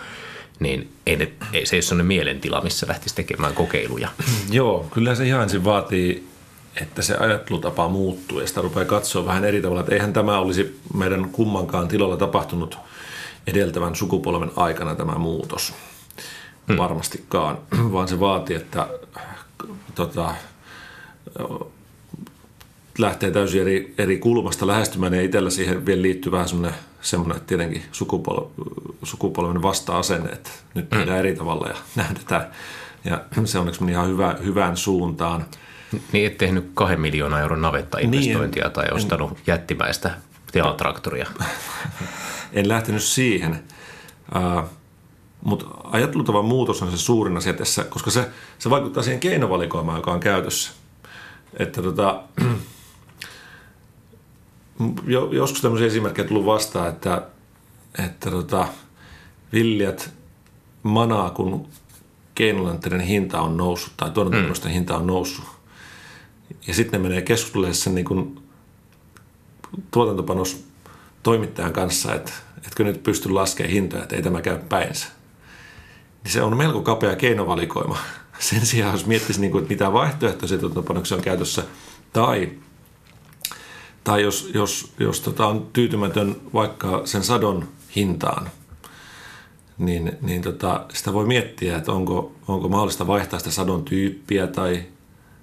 niin 0.61 0.91
ei, 1.07 1.17
ne, 1.17 1.33
ei 1.53 1.67
se 1.67 1.77
ei 1.77 1.79
ole 1.79 1.83
sellainen 1.83 2.07
mielentila, 2.07 2.61
missä 2.61 2.87
lähtisi 2.89 3.15
tekemään 3.15 3.55
kokeiluja. 3.55 4.09
Joo, 4.51 4.87
kyllä 4.91 5.15
se 5.15 5.27
ihan 5.27 5.43
ensin 5.43 5.65
vaatii, 5.65 6.29
että 6.83 7.03
se 7.03 7.17
ajattelutapa 7.17 7.89
muuttuu 7.89 8.41
ja 8.41 8.47
sitä 8.47 8.61
rupeaa 8.61 8.85
katsoa 8.85 9.27
vähän 9.27 9.45
eri 9.45 9.63
tavalla. 9.63 9.81
Että 9.81 9.95
eihän 9.95 10.13
tämä 10.13 10.39
olisi 10.39 10.81
meidän 10.95 11.29
kummankaan 11.33 11.89
tilalla 11.89 12.17
tapahtunut 12.17 12.79
edeltävän 13.47 13.95
sukupolven 13.95 14.51
aikana 14.57 14.95
tämä 14.95 15.19
muutos. 15.19 15.75
Hmm. 16.69 16.77
Varmastikaan, 16.77 17.59
vaan 17.93 18.09
se 18.09 18.21
vaatii, 18.21 18.57
että 18.57 18.89
tota, 19.95 20.35
lähtee 22.99 23.31
täysin 23.31 23.61
eri, 23.61 23.95
eri 23.99 24.19
kulmasta 24.19 24.67
lähestymään 24.67 25.15
ja 25.15 25.23
itsellä 25.23 25.51
siihen 25.51 25.87
vielä 25.87 26.03
liittyy 26.03 26.33
vähän 26.33 26.49
semmoinen, 26.49 26.79
semmoinen 27.01 27.41
tietenkin 27.41 27.83
sukupol, 27.93 28.45
sukupolven 29.03 29.63
vasta-asenne, 29.63 30.31
että 30.31 30.51
nyt 30.75 30.91
mm. 30.91 30.99
tehdään 30.99 31.19
eri 31.19 31.37
tavalla 31.37 31.69
ja 31.69 31.75
nähdään. 31.97 32.47
Ja 33.05 33.25
se 33.45 33.59
onneksi 33.59 33.85
ihan 33.91 34.09
hyvä, 34.09 34.37
hyvään 34.45 34.77
suuntaan. 34.77 35.47
Niin 36.13 36.27
et 36.27 36.39
tehnyt 36.39 36.71
kahden 36.75 37.01
miljoonaa 37.01 37.41
euron 37.41 37.63
navetta-investointia 37.63 38.65
niin, 38.65 38.73
tai 38.73 38.87
ostanut 38.93 39.31
en, 39.31 39.37
jättimäistä 39.47 40.11
tilatraktoria. 40.53 41.27
En 42.53 42.69
lähtenyt 42.69 43.03
siihen. 43.03 43.63
Uh, 44.37 44.65
mutta 45.45 45.67
ajattelutavan 45.85 46.45
muutos 46.45 46.83
on 46.83 46.91
se 46.91 46.99
suurin 46.99 47.37
asia 47.37 47.53
tässä, 47.53 47.85
koska 47.85 48.11
se, 48.11 48.31
se 48.59 48.71
vaikuttaa 48.71 49.03
siihen 49.03 49.21
keinovalikoimaan, 49.21 49.99
joka 49.99 50.13
on 50.13 50.21
käytössä. 50.21 50.73
Että 51.59 51.83
tota, 51.83 52.23
joskus 55.31 55.63
tämmöisiä 55.63 55.87
esimerkkejä 55.87 56.29
tullut 56.29 56.47
vastaan, 56.47 56.89
että, 56.89 57.23
että 58.05 58.31
tota, 58.31 58.69
villiät 59.53 60.11
manaa, 60.83 61.31
kun 61.31 61.69
keinolanteiden 62.35 63.01
hinta 63.01 63.41
on 63.41 63.57
noussut 63.57 63.93
tai 63.97 64.11
tuotantopanosten 64.11 64.71
mm. 64.71 64.75
hinta 64.75 64.97
on 64.97 65.07
noussut. 65.07 65.45
Ja 66.67 66.75
sitten 66.75 67.03
ne 67.03 67.09
menee 67.09 67.23
keskustelemaan 67.23 67.75
sen 67.75 67.95
niin 67.95 68.05
kuin 68.05 68.43
tuotantopanos 69.91 70.65
toimittajan 71.23 71.73
kanssa, 71.73 72.15
että 72.15 72.33
etkö 72.67 72.85
nyt 72.85 73.03
pysty 73.03 73.31
laskemaan 73.31 73.73
hintoja, 73.73 74.03
että 74.03 74.17
ei 74.17 74.23
tämä 74.23 74.43
käy 74.43 74.59
päinsä. 74.69 75.09
Niin 76.25 76.33
se 76.33 76.43
on 76.43 76.57
melko 76.57 76.83
kapea 76.83 77.17
keinovalikoima. 77.17 77.99
Sen 78.39 78.67
sijaan, 78.67 78.93
jos 78.93 79.07
miettisi, 79.07 79.41
niin 79.41 79.51
kuin, 79.51 79.63
että 79.63 79.75
mitä 79.75 79.93
vaihtoehtoisia 79.93 80.59
tuotantopanoksia 80.59 81.17
on 81.17 81.23
käytössä, 81.23 81.63
tai 82.13 82.51
tai 84.05 84.23
jos, 84.23 84.51
jos, 84.55 84.93
jos 84.99 85.21
tota 85.21 85.47
on 85.47 85.69
tyytymätön 85.73 86.37
vaikka 86.55 87.03
sen 87.05 87.25
sadon 87.25 87.69
hintaan, 87.97 88.51
niin, 89.79 90.13
niin 90.23 90.43
tota, 90.43 90.87
sitä 90.95 91.13
voi 91.13 91.27
miettiä, 91.27 91.77
että 91.77 91.93
onko, 91.93 92.33
onko 92.49 92.69
mahdollista 92.69 93.07
vaihtaa 93.07 93.39
sitä 93.39 93.51
sadon 93.51 93.85
tyyppiä 93.85 94.47
tai 94.47 94.83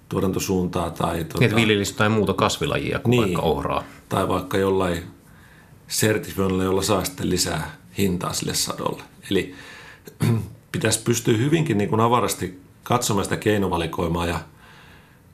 tuotantosuuntaa. 0.10 0.90
Tai, 0.90 1.24
tota, 1.24 1.40
niin, 1.40 1.56
viljelisi 1.56 1.96
tai 1.96 2.10
muuta 2.10 2.34
kasvilajia 2.34 3.00
kuin 3.00 3.12
niin, 3.12 3.24
vaikka 3.24 3.42
ohraa. 3.42 3.84
Tai 4.10 4.28
vaikka 4.28 4.58
jollain 4.58 5.04
sertifioinnilla, 5.88 6.64
jolla 6.64 6.82
saa 6.82 7.04
sitten 7.04 7.30
lisää 7.30 7.78
hintaa 7.98 8.34
sille 8.34 8.54
sadolle. 8.54 9.04
Eli 9.32 9.56
pitäisi 10.72 11.00
pystyä 11.04 11.38
hyvinkin 11.38 11.78
niin 11.78 11.90
kuin 11.90 12.02
avarasti 12.02 12.62
katsomaan 12.84 13.26
sitä 13.26 13.38
keinovalikoimaa 13.38 14.26
ja 14.26 14.40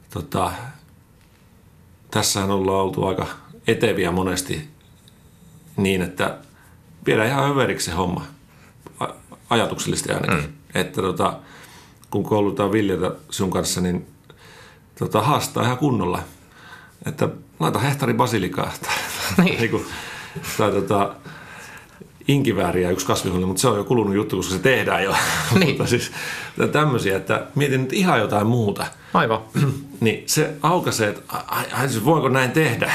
tota, 0.10 0.52
tässähän 2.12 2.52
ollaan 2.52 2.84
oltu 2.84 3.06
aika 3.06 3.28
eteviä 3.68 4.12
monesti 4.12 4.68
niin, 5.78 6.02
että 6.02 6.38
viedään 7.06 7.28
ihan 7.28 7.52
överiksi 7.52 7.86
se 7.86 7.92
homma, 7.92 8.26
ajatuksellisesti 9.50 10.12
ainakin. 10.12 10.50
Mm. 10.50 10.54
Että 10.76 11.02
tota, 11.02 11.40
kun 12.12 12.24
koulutaan 12.24 12.72
viljata 12.72 13.12
sun 13.30 13.52
kanssa, 13.52 13.82
niin 13.82 14.08
tota, 15.00 15.22
haastaa 15.22 15.64
ihan 15.64 15.78
kunnolla. 15.78 16.20
Että 17.06 17.30
laita 17.60 17.80
hehtari 17.80 18.14
basilikaa 18.14 18.72
tai, 18.82 19.46
niin. 19.46 19.60
niin 19.60 19.72
kuin, 19.76 19.86
tai 20.58 20.72
tota, 20.72 21.16
inkivääriä 22.28 22.90
yksi 22.90 23.06
kasvihuone, 23.06 23.46
mutta 23.46 23.62
se 23.62 23.68
on 23.68 23.78
jo 23.78 23.84
kulunut 23.84 24.16
juttu, 24.16 24.36
koska 24.36 24.54
se 24.54 24.60
tehdään 24.60 25.04
jo. 25.04 25.16
Niin. 25.56 25.68
mutta 25.68 25.88
siis 25.88 26.12
tämmöisiä, 26.72 27.18
että 27.18 27.46
mietin 27.56 27.82
nyt 27.82 27.94
ihan 27.94 28.20
jotain 28.20 28.48
muuta. 28.48 28.86
Aivan. 29.14 29.40
niin 30.00 30.24
se 30.26 30.54
aukaisee, 30.62 31.10
että 31.10 31.22
ai, 31.48 31.66
ai, 31.72 31.90
siis 31.90 32.06
voiko 32.06 32.30
näin 32.30 32.52
tehdä? 32.52 32.92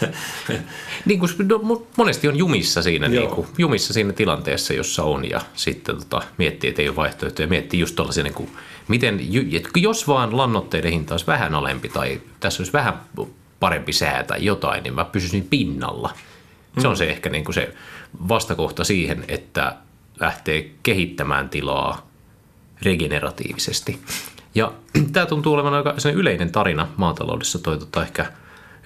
niin 1.06 1.20
kuin, 1.20 1.30
no, 1.48 1.86
monesti 1.96 2.28
on 2.28 2.36
jumissa 2.36 2.82
siinä, 2.82 3.08
niin 3.08 3.28
kuin, 3.28 3.46
jumissa 3.58 3.92
siinä 3.92 4.12
tilanteessa, 4.12 4.72
jossa 4.74 5.02
on 5.02 5.30
ja 5.30 5.40
sitten 5.54 5.96
tota, 5.96 6.22
miettii, 6.38 6.70
että 6.70 6.82
ei 6.82 6.88
ole 6.88 6.96
vaihtoehtoja. 6.96 7.48
Miettii 7.48 7.80
just 7.80 7.96
tuollaisia, 7.96 8.24
niin 8.24 8.34
kuin, 8.34 8.50
miten, 8.88 9.20
jos 9.76 10.08
vaan 10.08 10.36
lannoitteiden 10.36 10.92
hinta 10.92 11.14
olisi 11.14 11.26
vähän 11.26 11.54
alempi 11.54 11.88
tai 11.88 12.20
tässä 12.40 12.60
olisi 12.60 12.72
vähän 12.72 13.00
parempi 13.60 13.92
sää 13.92 14.24
tai 14.24 14.44
jotain, 14.44 14.82
niin 14.82 14.94
mä 14.94 15.04
pysyisin 15.04 15.46
pinnalla. 15.50 16.10
Se 16.78 16.88
on 16.88 16.94
mm. 16.94 16.98
se 16.98 17.10
ehkä 17.10 17.30
niin 17.30 17.44
kuin 17.44 17.54
se 17.54 17.74
vastakohta 18.28 18.84
siihen, 18.84 19.24
että 19.28 19.76
lähtee 20.20 20.70
kehittämään 20.82 21.48
tilaa 21.48 22.06
regeneratiivisesti. 22.82 24.00
Ja 24.54 24.72
tämä 25.12 25.26
tuntuu 25.26 25.54
olevan 25.54 25.74
aika 25.74 25.94
yleinen 26.14 26.52
tarina 26.52 26.88
maataloudessa, 26.96 27.58
toi 27.58 27.78
tota 27.78 28.02
ehkä 28.02 28.32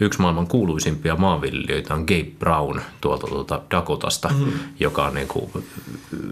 yksi 0.01 0.21
maailman 0.21 0.47
kuuluisimpia 0.47 1.17
maanviljelijöitä 1.17 1.95
on 1.95 2.01
Gabe 2.01 2.31
Brown 2.39 2.81
tuolta 3.01 3.27
tuota 3.27 3.63
Dakotasta, 3.71 4.29
mm. 4.29 4.53
joka 4.81 5.07
on 5.07 5.15
niin 5.15 5.29
kuin 5.29 5.51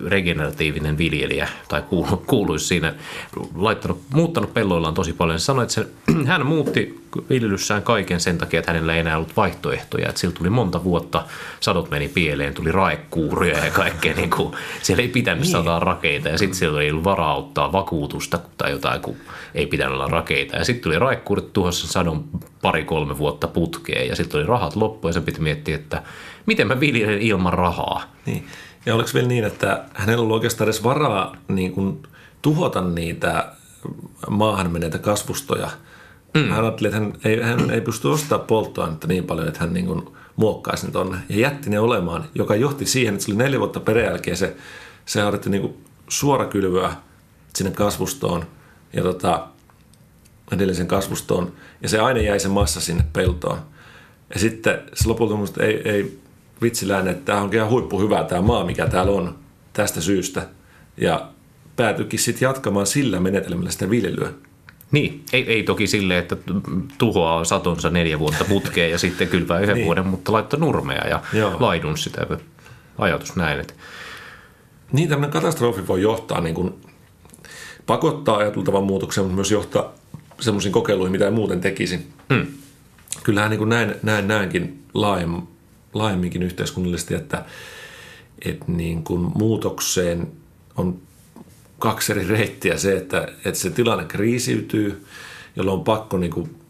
regeneratiivinen 0.07 0.99
viljelijä 0.99 1.49
tai 1.69 1.83
kuulu, 1.83 2.17
kuuluisi 2.27 2.67
siinä, 2.67 2.95
laittanut, 3.55 4.03
muuttanut 4.15 4.55
pelloillaan 4.55 4.95
tosi 4.95 5.13
paljon. 5.13 5.41
Se 5.41 5.45
sanoi, 5.45 5.63
että 5.63 5.75
se, 5.75 5.87
hän 6.27 6.47
muutti 6.47 7.01
viljelyssään 7.31 7.83
kaiken 7.83 8.21
sen 8.21 8.39
takia, 8.39 8.61
että 8.61 8.73
hänellä 8.73 8.95
ei 8.95 9.01
enää 9.01 9.17
ollut 9.17 9.37
vaihtoehtoja. 9.37 10.09
Että 10.09 10.21
sillä 10.21 10.35
tuli 10.35 10.51
monta 10.51 10.85
vuotta, 10.85 11.25
sadot 11.61 11.91
meni 11.91 12.09
pieleen, 12.09 12.55
tuli 12.55 12.73
raekuuria 12.73 13.65
ja 13.65 13.71
kaikkea. 13.71 14.15
Niin 14.15 14.31
kuin, 14.31 14.55
siellä 14.83 15.03
ei 15.03 15.09
pitänyt 15.09 15.43
niin. 15.43 15.53
sataa 15.53 15.81
rakeita 15.81 16.29
ja 16.29 16.39
sitten 16.39 16.59
siellä 16.59 16.83
ei 16.83 16.91
ollut 16.91 17.05
varaa 17.05 17.37
ottaa 17.37 17.73
vakuutusta 17.73 18.39
tai 18.57 18.71
jotain, 18.71 19.01
kun 19.01 19.17
ei 19.55 19.67
pitänyt 19.67 19.95
olla 19.95 20.07
rakeita. 20.07 20.57
Ja 20.57 20.65
sitten 20.65 20.83
tuli 20.83 20.99
raekuurit 20.99 21.53
tuhossa 21.53 21.89
sadon 21.89 22.25
pari-kolme 22.63 23.19
vuotta 23.19 23.47
putkeen 23.47 24.09
ja 24.09 24.17
sitten 24.17 24.39
oli 24.41 24.47
rahat 24.47 24.77
loppu 24.77 25.09
ja 25.09 25.13
se 25.13 25.21
piti 25.21 25.41
miettiä, 25.41 25.75
että 25.75 26.03
miten 26.47 26.67
mä 26.67 26.81
viljelen 26.81 27.23
ilman 27.23 27.53
rahaa. 27.53 28.03
Niin. 28.27 28.47
Ja 28.87 28.95
oliko 28.95 29.11
vielä 29.15 29.29
niin, 29.29 29.45
että 29.45 29.85
hänellä 29.95 30.23
ollut 30.23 30.35
oikeastaan 30.35 30.67
edes 30.67 30.85
varaa 30.85 31.37
niin 31.49 31.73
kuin, 31.73 32.03
tuhota 32.43 32.81
niitä 32.81 33.53
maahan 34.31 34.71
meneitä 34.71 34.99
kasvustoja– 34.99 35.71
Mm. 36.35 36.49
Hän 36.49 36.65
ajatteli, 36.65 36.89
että 36.89 37.01
hän 37.01 37.13
ei, 37.25 37.43
hän 37.43 37.71
ei 37.71 37.81
pysty 37.81 38.09
ostamaan 38.09 38.47
polttoainetta 38.47 39.07
niin 39.07 39.25
paljon, 39.25 39.49
että 39.49 39.61
hän 39.61 39.73
niin 39.73 39.87
kuin 39.87 40.03
muokkaisi 40.37 40.87
ne 40.87 40.93
tonne. 40.93 41.19
Ja 41.29 41.37
jätti 41.37 41.71
ne 41.71 41.81
olemaan, 41.81 42.25
joka 42.35 42.57
johti 42.57 42.87
siihen, 42.87 43.15
että 43.15 43.27
se 43.27 43.33
oli 43.33 43.39
neljä 43.39 43.59
vuotta 43.59 43.81
peräjälkeen 43.81 44.37
se, 44.37 44.57
se 45.07 45.21
harjoitti 45.21 45.51
niin 45.51 45.85
suorakylvyä 46.09 46.93
sinne 47.55 47.71
kasvustoon 47.71 48.45
ja 48.93 49.03
tota, 49.03 49.47
edellisen 50.53 50.87
kasvustoon. 50.87 51.53
Ja 51.83 51.89
se 51.89 51.99
aina 51.99 52.21
jäi 52.21 52.41
se 52.41 52.49
massa 52.49 52.81
sinne 52.81 53.05
peltoon. 53.13 53.59
Ja 54.35 54.41
sitten 54.41 54.79
se 54.95 55.09
lopulta 55.09 55.35
että 55.45 55.65
ei, 55.65 55.89
ei 55.91 56.19
vitsilään, 56.63 57.09
että 57.09 57.25
tämä 57.25 57.41
on 57.41 57.55
ihan 57.55 57.71
huippu 57.71 58.01
hyvä 58.01 58.25
tämä 58.25 58.43
maa, 58.43 58.65
mikä 58.65 58.87
täällä 58.87 59.13
on 59.13 59.39
tästä 59.73 60.01
syystä. 60.01 60.47
Ja 60.97 61.31
päätyikin 61.77 62.19
sitten 62.19 62.47
jatkamaan 62.47 62.87
sillä 62.87 63.21
menetelmällä 63.21 63.71
sitä 63.71 63.91
viljelyä. 63.91 64.33
Niin, 64.91 65.25
ei, 65.33 65.53
ei 65.53 65.63
toki 65.63 65.87
sille, 65.87 66.19
että 66.19 66.37
tuhoaa 66.99 67.45
satonsa 67.45 67.91
neljä 67.91 68.19
vuotta 68.19 68.45
putkeen 68.45 68.91
ja 68.91 68.99
sitten 68.99 69.29
kylvää 69.29 69.61
yhden 69.61 69.75
niin. 69.75 69.87
vuoden, 69.87 70.07
mutta 70.07 70.33
laittaa 70.33 70.61
nurmea 70.61 71.09
ja 71.09 71.23
Joo. 71.33 71.57
laidun 71.61 71.99
sitä. 71.99 72.27
Ajatus 72.99 73.37
näin. 73.37 73.61
Että. 73.61 73.75
Niin, 74.93 75.09
tämmöinen 75.09 75.33
katastrofi 75.33 75.87
voi 75.87 76.03
johtaa 76.03 76.41
niin 76.41 76.55
kuin, 76.55 76.75
pakottaa 77.87 78.37
ajateltavan 78.37 78.85
muutoksen, 78.85 79.25
mutta 79.25 79.35
myös 79.35 79.51
johtaa 79.51 79.93
semmoisiin 80.41 80.73
kokeiluihin, 80.73 81.13
mitä 81.13 81.25
ei 81.25 81.31
muuten 81.31 81.61
tekisi. 81.61 82.09
Hmm. 82.35 82.47
Kyllähän 83.23 83.51
niin 83.51 83.59
kuin 83.59 83.69
näin, 83.69 83.95
näin, 84.03 84.29
näinkin 84.29 84.85
laajem, 84.95 85.43
laajemminkin 85.95 86.43
yhteiskunnallisesti, 86.43 87.15
että, 87.15 87.45
että 88.45 88.65
niin 88.69 89.05
kuin 89.05 89.21
muutokseen 89.35 90.29
on 90.77 90.99
kaksi 91.79 92.13
eri 92.13 92.27
reittiä. 92.27 92.79
Se, 92.79 92.97
että, 92.97 93.29
että 93.45 93.61
se 93.61 93.71
tilanne 93.71 94.05
kriisiytyy, 94.05 95.07
jolloin 95.57 95.79
on 95.79 95.85
pakko 95.85 96.19
niin 96.19 96.33
kuin 96.33 96.61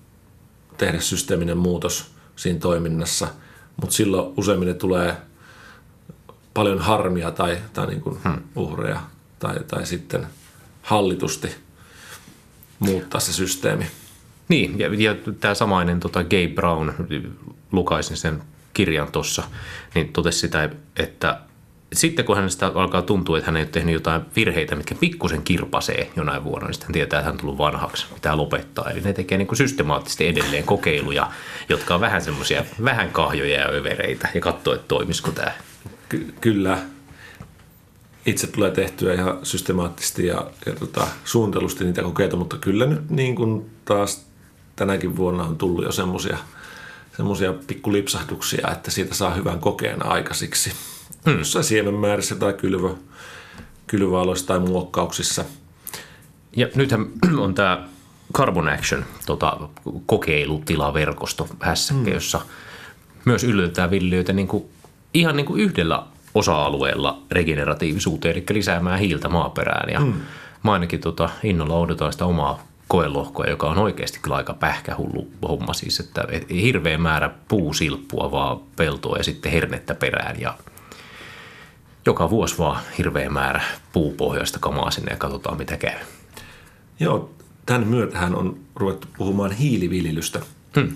tehdä 0.77 1.01
systeeminen 1.01 1.59
muutos 1.59 2.11
siinä 2.37 2.59
toiminnassa, 2.59 3.29
mutta 3.77 3.95
silloin 3.95 4.33
useimmille 4.37 4.75
tulee 4.75 5.17
paljon 6.55 6.79
harmia 6.79 7.31
tai, 7.31 7.59
tai 7.73 7.87
niin 7.87 8.01
kuin 8.01 8.19
hmm. 8.25 8.43
uhreja 8.57 9.01
tai, 9.39 9.57
tai 9.67 9.87
sitten 9.87 10.27
hallitusti 10.83 11.49
muuttaa 12.79 13.21
se 13.21 13.33
systeemi. 13.33 13.87
Niin, 14.49 14.79
ja, 14.79 14.95
ja 14.95 15.15
tämä 15.41 15.55
samainen 15.55 16.01
tota 16.01 16.25
Gay 16.25 16.49
Brown, 16.49 16.93
lukaisin 17.73 18.17
sen 18.17 18.43
kirjan 18.75 19.13
tuossa, 19.13 19.43
niin 19.95 20.13
totesi 20.13 20.39
sitä, 20.39 20.71
että 20.97 21.41
sitten 21.93 22.25
kun 22.25 22.37
hänestä 22.37 22.67
alkaa 22.67 23.03
tuntua, 23.03 23.39
että 23.39 23.51
hän 23.51 23.57
ei 23.57 23.63
ole 23.63 23.69
tehnyt 23.71 23.95
jotain 23.95 24.23
virheitä, 24.37 24.77
mitkä 24.77 24.95
pikkusen 24.95 25.43
kirpasee 25.43 26.11
jonain 26.17 26.45
vuonna, 26.45 26.67
niin 26.67 26.75
sitten 26.75 26.93
tietää, 26.93 27.19
että 27.19 27.25
hän 27.25 27.33
on 27.33 27.41
tullut 27.41 27.59
vanhaksi, 27.59 28.07
pitää 28.15 28.37
lopettaa. 28.37 28.91
Eli 28.91 29.01
ne 29.01 29.13
tekee 29.13 29.39
niin 29.39 29.49
kuin 29.49 29.57
systemaattisesti 29.57 30.27
edelleen 30.27 30.65
kokeiluja, 30.65 31.31
jotka 31.69 31.95
on 31.95 32.01
vähän 32.01 32.23
semmoisia, 32.23 32.65
vähän 32.85 33.11
kahjoja 33.11 33.61
ja 33.61 33.69
övereitä 33.69 34.29
ja 34.35 34.41
katsoo, 34.41 34.75
että 34.75 34.89
toimisiko 34.89 35.31
tämä. 35.31 35.53
Ky- 36.09 36.35
kyllä. 36.41 36.79
Itse 38.27 38.47
tulee 38.47 38.71
tehtyä 38.71 39.15
ihan 39.15 39.39
systemaattisesti 39.43 40.27
ja, 40.27 40.51
ja 40.67 40.73
tota, 40.73 41.07
suunnitelusti 41.25 41.85
niitä 41.85 42.03
kokeita, 42.03 42.37
mutta 42.37 42.57
kyllä 42.57 42.87
nyt 42.87 43.11
niin 43.11 43.35
kuin 43.35 43.71
taas 43.85 44.27
tänäkin 44.77 45.17
vuonna 45.17 45.45
on 45.45 45.59
tullut 45.59 45.85
jo 45.85 45.93
semmoisia 45.93 46.39
semmoisia 47.17 47.53
pikkulipsahduksia, 47.67 48.69
että 48.73 48.91
siitä 48.91 49.15
saa 49.15 49.35
hyvän 49.35 49.59
kokeen 49.59 50.07
aikaisiksi 50.07 50.73
hmm. 51.27 51.39
jossain 51.39 51.65
siemenmäärissä 51.65 52.35
tai 52.35 52.53
kylvö, 52.53 52.95
kylvöaloissa 53.87 54.47
tai 54.47 54.59
muokkauksissa. 54.59 55.45
Ja 56.57 56.69
nythän 56.75 57.07
on 57.45 57.55
tämä 57.55 57.89
Carbon 58.35 58.69
Action 58.69 59.05
tota, 59.27 59.69
kokeilutilaverkosto 60.07 61.49
hässäkkä, 61.61 62.05
hmm. 62.05 62.13
jossa 62.13 62.41
myös 63.25 63.45
yllätetään 63.45 63.91
viljelijöitä 63.91 64.33
niin 64.33 64.49
kuin, 64.49 64.65
ihan 65.15 65.37
niin 65.37 65.47
kuin 65.47 65.61
yhdellä 65.61 66.03
osa-alueella 66.35 67.23
regeneratiivisuuteen, 67.31 68.37
eli 68.37 68.45
lisäämään 68.51 68.99
hiiltä 68.99 69.29
maaperään. 69.29 69.93
Ja 69.93 70.01
mä 70.63 70.73
ainakin 70.73 71.01
tota, 71.01 71.31
innolla 71.43 71.79
odotan 71.79 72.13
sitä 72.13 72.25
omaa 72.25 72.63
koelohkoa, 72.89 73.47
joka 73.47 73.71
on 73.71 73.79
oikeasti 73.79 74.19
kyllä 74.23 74.37
aika 74.37 74.55
pähkähullu 74.55 75.31
homma. 75.49 75.73
Siis, 75.73 76.01
että 76.01 76.25
hirveä 76.51 76.99
määrä 76.99 77.31
puusilppua 77.49 78.31
vaan 78.31 78.61
peltoa 78.77 79.17
ja 79.17 79.25
sitten 79.25 79.53
hernettä 79.53 79.95
perään 79.95 80.41
ja 80.41 80.55
joka 82.09 82.31
vuosi 82.31 82.59
vaan 82.59 82.83
hirveä 82.99 83.31
määrä 83.31 83.63
puupohjaista 83.93 84.59
kamaa 84.59 84.91
sinne 84.91 85.13
ja 85.13 85.17
katsotaan 85.17 85.59
mitä 85.59 85.77
käy. 85.77 85.99
Joo, 87.01 87.31
tämän 87.67 87.87
myötähän 87.87 88.35
on 88.35 88.59
ruvettu 88.75 89.09
puhumaan 89.19 89.53
hiiliviljelystä, 89.53 90.41
hmm. 90.75 90.95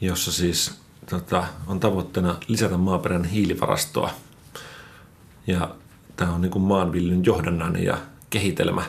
jossa 0.00 0.32
siis 0.32 0.80
tota, 1.10 1.44
on 1.66 1.80
tavoitteena 1.80 2.36
lisätä 2.48 2.76
maaperän 2.76 3.24
hiilivarastoa. 3.24 4.10
Ja 5.46 5.74
tämä 6.16 6.34
on 6.34 6.40
niin 6.40 6.60
maanviljelyn 6.60 7.24
johdannainen 7.24 7.84
ja 7.84 7.98
kehitelmä. 8.30 8.82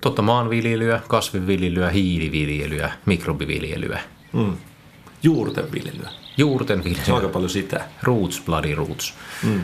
Totta 0.00 0.22
maanviljelyä, 0.22 1.00
kasvinviljelyä, 1.08 1.90
hiiliviljelyä, 1.90 2.92
mikrobiviljelyä. 3.06 4.00
Hmm. 4.32 4.56
Juurten 5.22 5.72
viljelyä. 5.72 6.10
Juurten 6.36 6.84
viljelyä. 6.84 7.04
Se 7.04 7.12
on 7.12 7.18
aika 7.18 7.32
paljon 7.32 7.50
sitä. 7.50 7.84
Roots, 8.02 8.42
bloody 8.46 8.74
roots. 8.74 9.14
Hmm. 9.42 9.60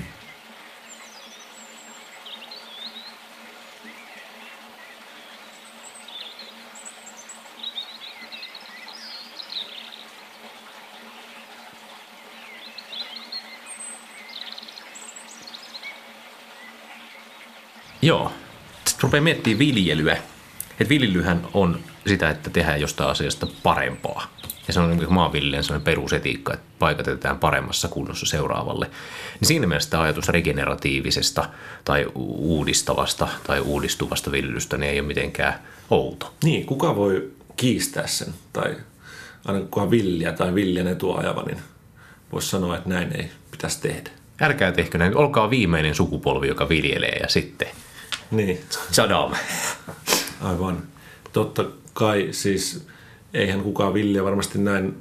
Joo. 18.13 18.33
Sitten 18.85 19.03
rupeaa 19.03 19.23
miettimään 19.23 19.59
viljelyä. 19.59 20.13
Että 20.71 20.89
viljelyhän 20.89 21.47
on 21.55 21.81
sitä, 22.07 22.31
että 22.31 22.51
tehdään 22.51 22.81
jostain 22.81 23.11
asiasta 23.11 23.47
parempaa. 23.63 24.27
Ja 24.67 24.75
se 24.75 24.81
on 24.81 24.97
niin 24.97 25.13
maanviljelijän 25.13 25.65
sellainen 25.65 25.85
perusetiikka, 25.85 26.55
että 26.55 26.67
paikat 26.79 27.07
jätetään 27.07 27.39
paremmassa 27.39 27.89
kunnossa 27.89 28.27
seuraavalle. 28.27 28.87
Niin 29.41 29.49
siinä 29.49 29.67
mielessä 29.67 29.91
tämä 29.91 30.03
ajatus 30.03 30.29
regeneratiivisesta 30.29 31.49
tai 31.85 32.07
uudistavasta 32.15 33.29
tai 33.47 33.61
uudistuvasta 33.61 34.33
viljelystä 34.33 34.77
niin 34.77 34.91
ei 34.91 35.01
ole 35.01 35.09
mitenkään 35.09 35.55
outo. 35.91 36.35
Niin, 36.45 36.67
kuka 36.67 36.97
voi 36.97 37.31
kiistää 37.57 38.07
sen? 38.07 38.35
Tai 38.53 38.77
aina 39.45 39.61
kunhan 39.71 39.91
villiä 39.91 40.33
tai 40.33 40.55
viljan 40.55 40.87
etuajava, 40.87 41.43
niin 41.43 41.59
voisi 42.33 42.49
sanoa, 42.49 42.77
että 42.77 42.89
näin 42.89 43.17
ei 43.17 43.31
pitäisi 43.51 43.81
tehdä. 43.81 44.11
Älkää 44.41 44.73
tehkö 44.73 44.99
näin. 44.99 45.17
Olkaa 45.17 45.51
viimeinen 45.51 45.95
sukupolvi, 45.95 46.49
joka 46.49 46.69
viljelee 46.69 47.17
ja 47.23 47.29
sitten– 47.29 47.69
niin. 48.33 48.61
Saddam. 48.91 49.33
Aivan. 50.41 50.83
Totta 51.33 51.65
kai 51.93 52.29
siis 52.31 52.87
eihän 53.35 53.63
kukaan 53.63 53.95
villiä 53.95 54.25
varmasti 54.25 54.59
näin 54.59 54.95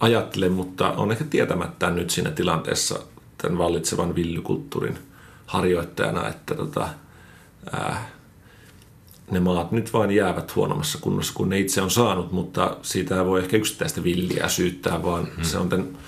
ajattele, 0.00 0.48
mutta 0.48 0.92
on 0.92 1.12
ehkä 1.12 1.24
tietämättä 1.24 1.90
nyt 1.90 2.10
siinä 2.10 2.30
tilanteessa 2.30 2.98
tämän 3.38 3.58
vallitsevan 3.58 4.14
villykulttuurin 4.14 4.98
harjoittajana, 5.46 6.28
että 6.28 6.54
tota, 6.54 6.88
ää, 7.72 8.10
ne 9.30 9.40
maat 9.40 9.72
nyt 9.72 9.92
vain 9.92 10.10
jäävät 10.10 10.56
huonommassa 10.56 10.98
kunnossa 11.00 11.34
kuin 11.34 11.48
ne 11.48 11.58
itse 11.58 11.82
on 11.82 11.90
saanut, 11.90 12.32
mutta 12.32 12.76
siitä 12.82 13.16
ei 13.16 13.24
voi 13.24 13.40
ehkä 13.40 13.56
yksittäistä 13.56 14.04
villiä 14.04 14.48
syyttää, 14.48 15.02
vaan 15.02 15.28
hmm. 15.34 15.44
se 15.44 15.58
on 15.58 15.68
tämän 15.68 15.98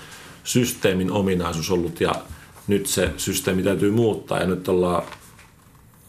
systeemin 0.43 1.11
ominaisuus 1.11 1.71
ollut 1.71 2.01
ja 2.01 2.15
nyt 2.67 2.85
se 2.87 3.13
systeemi 3.17 3.63
täytyy 3.63 3.91
muuttaa 3.91 4.39
ja 4.39 4.45
nyt 4.45 4.67
ollaan 4.67 5.03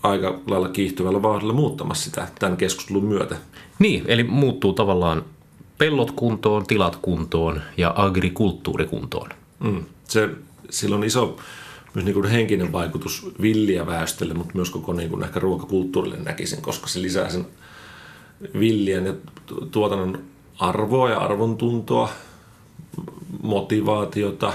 aika 0.03 0.39
lailla 0.47 0.69
kiihtyvällä 0.69 1.23
vauhdilla 1.23 1.53
muuttamassa 1.53 2.05
sitä 2.05 2.29
tämän 2.39 2.57
keskustelun 2.57 3.05
myötä. 3.05 3.37
Niin, 3.79 4.05
eli 4.07 4.25
muuttuu 4.25 4.73
tavallaan 4.73 5.25
pellot 5.79 6.11
kuntoon, 6.11 6.67
tilat 6.67 6.97
kuntoon 6.97 7.63
ja 7.77 7.93
agrikulttuuri 7.97 8.87
kuntoon. 8.87 9.29
Mm. 9.59 9.85
Se, 10.05 10.31
sillä 10.71 10.97
on 10.97 11.05
iso 11.05 11.37
myös 11.95 12.05
niin 12.05 12.15
kuin 12.15 12.27
henkinen 12.27 12.73
vaikutus 12.73 13.27
villiä 13.43 13.87
väestölle, 13.87 14.35
mutta 14.35 14.55
myös 14.55 14.71
koko 14.71 14.93
niin 14.93 15.11
kuin 15.11 15.23
ehkä 15.23 15.41
ruokakulttuurille 15.41 16.17
näkisin, 16.17 16.63
koska 16.63 16.87
se 16.87 17.03
lisää 17.03 17.31
sen 17.31 17.47
villien 18.59 19.07
ja 19.07 19.15
tuotannon 19.71 20.23
arvoa 20.59 21.11
ja 21.11 21.19
arvontuntoa, 21.19 22.09
motivaatiota. 23.43 24.53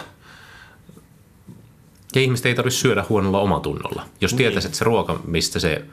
Ja 2.15 2.21
ihmiset 2.21 2.45
ei 2.45 2.56
tarvitse 2.56 2.80
syödä 2.80 3.06
huonolla 3.10 3.39
omatunnolla. 3.39 4.04
Jos 4.21 4.32
niin. 4.32 4.38
tietäisi, 4.38 4.67
että 4.67 4.78
se 4.78 4.86
ruoka, 4.86 5.19
mistä 5.28 5.60
se 5.60 5.86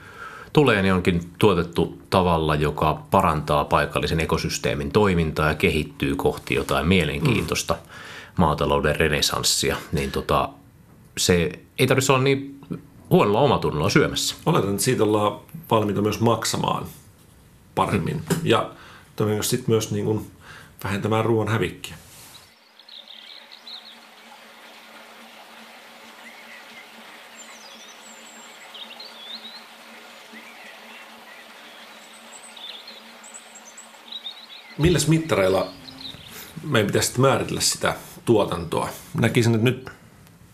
tulee, 0.53 0.83
niin 0.83 0.95
onkin 0.95 1.31
tuotettu 1.39 1.99
tavalla, 2.11 2.55
joka 2.55 3.03
parantaa 3.11 3.65
paikallisen 3.65 4.21
ekosysteemin 4.21 4.93
toimintaa 4.93 5.49
ja 5.49 5.55
kehittyy 5.55 6.17
kohti 6.17 6.55
jotain 6.55 6.89
mielenkiintoista 6.89 7.75
mm. 7.75 7.81
maatalouden 8.37 8.97
renesanssia, 8.97 9.77
niin 9.93 10.11
tota, 10.11 10.49
se 11.19 11.53
ei 11.79 11.87
tarvitse 11.87 12.13
olla 12.13 12.23
niin 12.23 12.61
huonolla 13.11 13.41
omatunnolla 13.41 13.91
syömässä. 13.91 14.35
Oletan, 14.47 14.71
että 14.71 14.83
siitä 14.83 15.05
ollaan 15.05 15.41
valmiita 15.71 16.03
myös 16.03 16.21
maksamaan 16.21 16.87
paremmin. 17.75 18.17
Mm. 18.17 18.37
Ja 18.43 18.71
todennäköisesti 19.17 19.65
myös 19.67 19.91
niin 19.91 20.05
kuin 20.05 20.31
vähentämään 20.85 21.25
ruoan 21.25 21.49
hävikkiä. 21.49 21.95
Milläs 34.83 35.09
mittareilla 35.09 35.67
meidän 36.65 36.87
pitäisi 36.87 37.07
sitten 37.07 37.23
määritellä 37.23 37.61
sitä 37.61 37.95
tuotantoa? 38.25 38.89
Näkisin, 39.21 39.55
että 39.55 39.65
nyt 39.65 39.91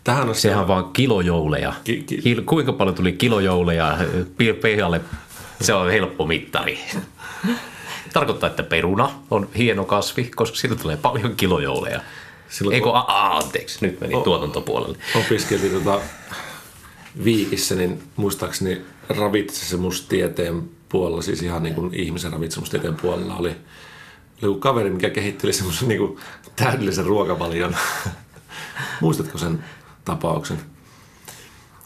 tähän 0.04 0.22
asiaan... 0.22 0.36
Sehän 0.36 0.58
on 0.60 0.68
vaan 0.68 0.92
kilojouleja. 0.92 1.72
Ki- 1.84 2.02
ki- 2.02 2.42
Kuinka 2.46 2.72
paljon 2.72 2.94
tuli 2.96 3.12
kilojouleja 3.12 3.98
pihalle? 4.62 5.00
Se 5.60 5.74
on 5.74 5.90
helppo 5.90 6.26
mittari. 6.26 6.78
Tarkoittaa, 8.12 8.50
että 8.50 8.62
peruna 8.62 9.10
on 9.30 9.48
hieno 9.58 9.84
kasvi, 9.84 10.24
koska 10.36 10.56
siitä 10.56 10.76
tulee 10.76 10.96
paljon 10.96 11.36
kilojouleja. 11.36 12.00
Silloin, 12.48 12.74
Eikö, 12.74 12.90
a, 12.92 12.98
a, 12.98 13.36
anteeksi, 13.36 13.78
nyt 13.86 14.00
meni 14.00 14.14
o, 14.14 14.20
tuotantopuolelle. 14.20 14.98
Opiskeltiin 15.14 15.72
tota 15.72 16.00
Viikissä, 17.24 17.74
niin 17.74 18.02
muistaakseni 18.16 18.80
ravitsemustieteen 19.08 20.70
puolella, 20.88 21.22
siis 21.22 21.42
ihan 21.42 21.62
niin 21.62 21.74
kuin 21.74 21.94
ihmisen 21.94 22.32
ravitsemustieteen 22.32 22.94
puolella 22.94 23.36
oli, 23.36 23.56
oli 24.42 24.58
kaveri, 24.60 24.90
mikä 24.90 25.10
kehitteli 25.10 25.52
semmoisen 25.52 25.88
niin 25.88 25.98
kuin 25.98 26.18
täydellisen 26.56 27.06
ruokavalion. 27.06 27.76
Muistatko 29.00 29.38
sen 29.38 29.64
tapauksen? 30.04 30.58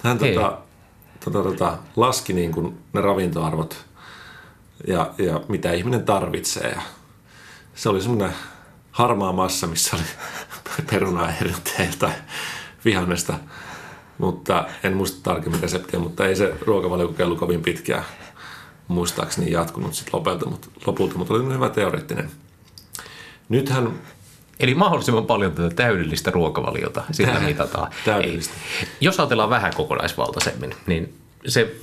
Hän 0.03 0.19
tota, 0.19 0.59
tota, 1.25 1.43
tota, 1.43 1.79
laski 1.97 2.33
niin 2.33 2.53
kuin 2.53 2.79
ne 2.93 3.01
ravintoarvot 3.01 3.85
ja, 4.87 5.15
ja 5.19 5.41
mitä 5.49 5.73
ihminen 5.73 6.05
tarvitsee. 6.05 6.71
Ja 6.71 6.83
se 7.75 7.89
oli 7.89 8.01
semmoinen 8.01 8.35
harmaa 8.91 9.33
massa, 9.33 9.67
missä 9.67 9.97
oli 9.97 10.05
perunaa 10.91 11.33
tai 11.99 12.13
vihannesta. 12.85 13.35
Mutta 14.19 14.67
en 14.83 14.97
muista 14.97 15.23
tarkemmin 15.23 15.63
reseptiä, 15.63 16.01
mutta 16.01 16.27
ei 16.27 16.37
se 16.37 16.55
ruokavalio 16.61 17.37
kovin 17.39 17.63
pitkään 17.63 18.05
muistaakseni 18.89 19.51
jatkunut 19.51 19.95
sit 19.95 20.13
lopulta, 20.13 20.51
mutta, 20.51 20.69
lopulta, 20.87 21.19
mutta 21.19 21.35
oli 21.35 21.55
hyvä 21.55 21.69
teoreettinen. 21.69 22.31
Nythän 23.49 23.93
Eli 24.61 24.75
mahdollisimman 24.75 25.27
paljon 25.27 25.53
tätä 25.53 25.75
täydellistä 25.75 26.31
ruokavaliota 26.31 27.03
sillä 27.11 27.41
mitataan. 27.41 27.91
Täydellistä. 28.05 28.55
Ei. 28.81 28.89
Jos 29.01 29.21
ajatellaan 29.21 29.51
vähän 29.51 29.75
kokonaisvaltaisemmin, 29.77 30.75
niin 30.87 31.15
se 31.47 31.75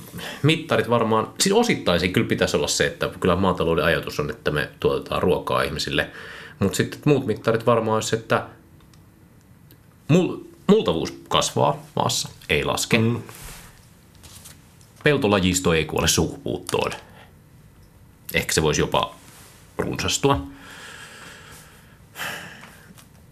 mittarit 0.42 0.90
varmaan, 0.90 1.28
siis 1.40 1.54
osittain 1.54 2.12
kyllä 2.12 2.28
pitäisi 2.28 2.56
olla 2.56 2.68
se, 2.68 2.86
että 2.86 3.10
kyllä 3.20 3.36
maatalouden 3.36 3.84
ajatus 3.84 4.20
on, 4.20 4.30
että 4.30 4.50
me 4.50 4.68
tuotetaan 4.80 5.22
ruokaa 5.22 5.62
ihmisille, 5.62 6.10
mutta 6.58 6.76
sitten 6.76 7.00
muut 7.04 7.26
mittarit 7.26 7.66
varmaan 7.66 7.94
olisi, 7.94 8.16
että 8.16 8.46
mul, 10.08 10.36
multavuus 10.66 11.20
kasvaa 11.28 11.86
maassa, 11.96 12.28
ei 12.48 12.64
laske. 12.64 12.98
Mm. 12.98 13.22
Peltolajisto 15.02 15.72
ei 15.72 15.84
kuole 15.84 16.08
sukupuuttoon. 16.08 16.92
Ehkä 18.34 18.52
se 18.52 18.62
voisi 18.62 18.80
jopa 18.80 19.14
runsastua. 19.78 20.46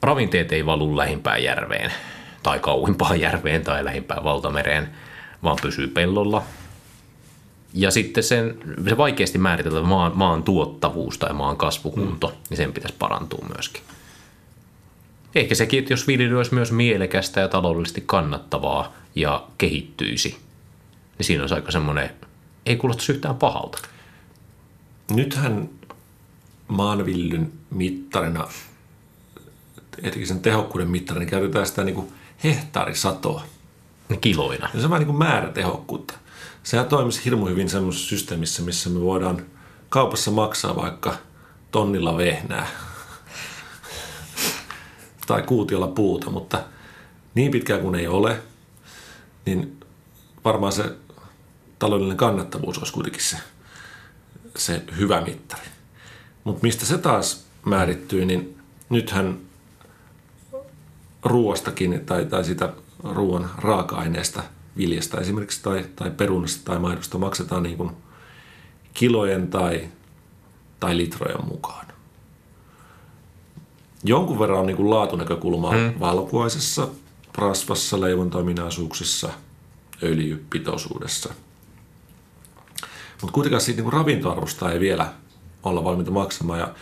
Ravinteet 0.02 0.52
ei 0.52 0.66
valu 0.66 0.96
lähimpään 0.96 1.42
järveen 1.42 1.92
tai 2.42 2.59
kauimpaan 2.59 3.20
järveen 3.20 3.64
tai 3.64 3.85
lähimpään 3.85 4.24
valtamereen– 4.24 4.88
vaan 5.42 5.57
pysyy 5.62 5.87
pellolla. 5.88 6.42
Ja 7.74 7.90
sitten 7.90 8.24
sen, 8.24 8.59
se 8.88 8.96
vaikeasti 8.96 9.38
määriteltävä 9.38 9.87
maan, 9.87 10.12
maan 10.14 10.42
tuottavuus 10.42 11.18
tai 11.18 11.33
maan 11.33 11.57
kasvukunto, 11.57 12.28
mm. 12.28 12.35
niin 12.50 12.57
sen 12.57 12.72
pitäisi 12.72 12.96
parantua 12.98 13.44
myöskin. 13.54 13.83
Ehkä 15.35 15.54
sekin, 15.54 15.78
että 15.78 15.92
jos 15.92 16.07
viljely 16.07 16.37
olisi 16.37 16.54
myös 16.54 16.72
mielekästä 16.72 17.40
ja 17.40 17.48
taloudellisesti 17.48 18.02
kannattavaa 18.07 18.92
ja 19.14 19.46
kehittyisi, 19.59 20.38
niin 21.18 21.26
siinä 21.26 21.42
olisi 21.42 21.54
aika 21.54 21.70
semmoinen, 21.70 22.11
ei 22.66 22.76
kuulosta 22.76 23.12
yhtään 23.12 23.37
pahalta. 23.37 23.78
Nythän 25.11 25.68
maanvillyn 26.68 27.52
mittarina, 27.70 28.48
erityisen 30.02 30.37
sen 30.37 30.42
tehokkuuden 30.42 30.90
mittarina, 30.90 31.20
niin 31.20 31.31
käytetään 31.31 31.66
sitä 31.66 31.85
niin 31.85 31.94
kuin 31.94 32.12
hehtaarisatoa– 32.44 33.42
kiloina. 34.16 34.68
Ja 34.74 34.81
se 34.81 34.87
on 34.87 34.90
vähän 34.90 35.00
niin 35.00 35.07
kuin 35.07 35.18
määrätehokkuutta. 35.18 36.14
Sehän 36.62 36.87
toimisi 36.87 37.24
hirmu 37.24 37.46
hyvin 37.46 37.68
semmoisessa 37.68 38.09
systeemissä, 38.09 38.62
missä 38.62 38.90
me 38.90 39.00
voidaan 39.00 39.46
kaupassa 39.88 40.31
maksaa 40.31 40.76
vaikka 40.76 41.14
tonnilla 41.70 42.16
vehnää 42.16 42.66
tai 45.26 45.42
kuutiolla 45.42 45.87
puuta, 45.87 46.31
mutta 46.31 46.64
niin 47.35 47.50
pitkään 47.50 47.81
kuin 47.81 47.94
ei 47.94 48.07
ole, 48.09 48.42
niin 49.46 49.81
varmaan 50.44 50.72
se 50.72 50.96
taloudellinen 51.78 52.16
kannattavuus 52.16 52.78
olisi 52.78 52.92
kuitenkin 52.92 53.22
se, 53.22 53.36
se 54.56 54.82
hyvä 54.98 55.20
mittari. 55.20 55.66
Mutta 56.44 56.62
mistä 56.62 56.86
se 56.86 56.98
taas 56.98 57.46
määrittyy, 57.64 58.24
niin 58.24 58.58
nythän 58.90 59.38
ruoastakin 61.24 62.02
tai, 62.06 62.24
tai 62.24 62.44
sitä 62.44 62.72
ruoan 63.04 63.50
raaka-aineesta, 63.58 64.42
viljasta 64.76 65.20
esimerkiksi 65.20 65.62
tai, 65.62 65.84
tai 65.96 66.10
perunasta 66.10 66.64
tai 66.64 66.78
maidosta 66.78 67.18
maksetaan 67.18 67.62
niin 67.62 67.76
kuin 67.76 67.90
kilojen 68.94 69.48
tai, 69.48 69.88
tai 70.80 70.96
litrojen 70.96 71.46
mukaan. 71.46 71.86
Jonkun 74.04 74.38
verran 74.38 74.58
on 74.58 74.66
niin 74.66 74.76
kuin 74.76 74.90
laatunäkökulmaa 74.90 75.72
hmm. 75.72 76.00
valkuaisessa, 76.00 76.88
rasvassa, 77.34 78.00
leivontaominaisuuksissa, 78.00 79.28
öljypitoisuudessa. 80.02 81.34
Mutta 83.22 83.35
kuitenkaan 83.35 83.61
siitä 83.61 83.83
niin 83.83 83.92
ravintoarvosta 83.92 84.72
ei 84.72 84.81
vielä 84.81 85.12
olla 85.62 85.85
valmiita 85.85 86.11
maksamaan. 86.11 86.61
Ja 86.61 86.74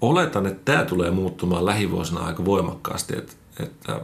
oletan, 0.00 0.46
että 0.46 0.72
tämä 0.72 0.84
tulee 0.84 1.10
muuttumaan 1.10 1.66
lähivuosina 1.66 2.20
aika 2.20 2.44
voimakkaasti, 2.44 3.18
että, 3.18 3.32
että 3.60 4.00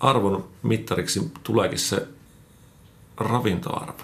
arvon 0.00 0.48
mittariksi 0.62 1.32
tuleekin 1.42 1.78
se 1.78 2.08
ravintoarvo. 3.16 4.02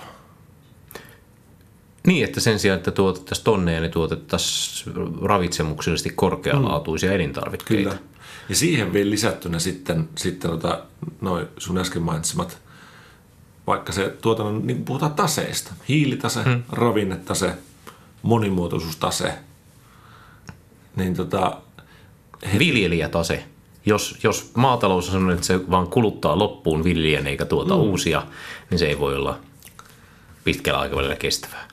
Niin, 2.06 2.24
että 2.24 2.40
sen 2.40 2.58
sijaan, 2.58 2.78
että 2.78 2.90
tuotettaisiin 2.90 3.44
tonneja, 3.44 3.80
niin 3.80 3.90
tuotettaisiin 3.90 4.96
ravitsemuksellisesti 5.22 6.10
korkealaatuisia 6.10 7.10
mm. 7.10 7.16
elintarvikkeita. 7.16 7.90
Kyllä. 7.90 8.02
Ja 8.48 8.56
siihen 8.56 8.92
vielä 8.92 9.10
lisättynä 9.10 9.58
sitten, 9.58 10.08
sitten 10.16 10.50
tota, 10.50 10.82
noin 11.20 11.46
sun 11.58 11.78
äsken 11.78 12.02
mainitsemat, 12.02 12.58
vaikka 13.66 13.92
se 13.92 14.16
tuotannon, 14.20 14.66
niin 14.66 14.84
puhutaan 14.84 15.14
taseista. 15.14 15.72
Hiilitase, 15.88 16.42
mm. 16.44 16.62
ravinnetase, 16.72 17.54
monimuotoisuustase. 18.22 19.34
Niin 20.96 21.14
tota, 21.14 21.60
he... 22.52 22.58
Viljelijätase 22.58 23.44
jos, 23.86 24.18
jos 24.22 24.50
maatalous 24.54 25.06
on 25.06 25.12
sellainen, 25.12 25.34
että 25.34 25.46
se 25.46 25.70
vaan 25.70 25.88
kuluttaa 25.88 26.38
loppuun 26.38 26.84
viljelijän 26.84 27.26
eikä 27.26 27.44
tuota 27.44 27.74
mm. 27.74 27.80
uusia, 27.80 28.26
niin 28.70 28.78
se 28.78 28.86
ei 28.86 28.98
voi 28.98 29.16
olla 29.16 29.38
pitkällä 30.44 30.80
aikavälillä 30.80 31.16
kestävää. 31.16 31.68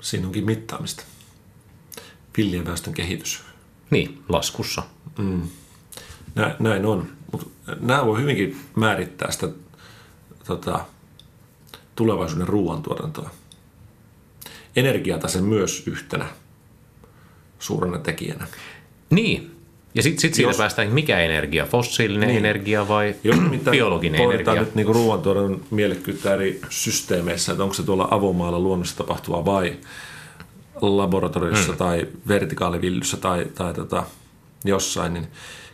Siinä 0.00 0.26
onkin 0.26 0.44
mittaamista. 0.44 1.04
Viljelijäväestön 2.36 2.94
kehitys. 2.94 3.42
Niin, 3.90 4.22
laskussa. 4.28 4.82
Mm. 5.18 5.42
Nä, 6.34 6.56
näin 6.58 6.86
on. 6.86 7.17
Mut 7.32 7.52
nämä 7.80 8.06
voi 8.06 8.20
hyvinkin 8.20 8.60
määrittää 8.76 9.30
sitä 9.30 9.48
tota, 10.46 10.84
tulevaisuuden 11.96 12.48
ruoantuotantoa. 12.48 13.30
energiatase 14.76 15.40
myös 15.40 15.82
yhtenä 15.86 16.26
suurena 17.58 17.98
tekijänä. 17.98 18.46
Niin, 19.10 19.58
ja 19.94 20.02
sitten 20.02 20.20
sit 20.20 20.34
siitä 20.34 20.52
päästään, 20.58 20.88
mikä 20.88 21.18
energia, 21.18 21.66
fossiilinen 21.66 22.28
niin. 22.28 22.38
energia 22.38 22.88
vai 22.88 23.14
Jos 23.24 23.36
biologinen 23.70 24.20
energia? 24.20 24.54
nyt 24.54 24.74
niin 24.74 24.86
ruoantuotannon 24.86 25.60
mielekkyyttä 25.70 26.34
eri 26.34 26.60
systeemeissä, 26.68 27.52
että 27.52 27.62
onko 27.62 27.74
se 27.74 27.82
tuolla 27.82 28.08
avomaalla 28.10 28.60
luonnossa 28.60 28.96
tapahtuva 28.96 29.44
vai 29.44 29.76
laboratoriossa 30.80 31.72
hmm. 31.72 31.76
tai 31.76 32.06
vertikaalivillyssä 32.28 33.16
tai, 33.16 33.46
tai 33.54 33.74
tota, 33.74 34.02
jossain, 34.64 35.14
niin 35.14 35.28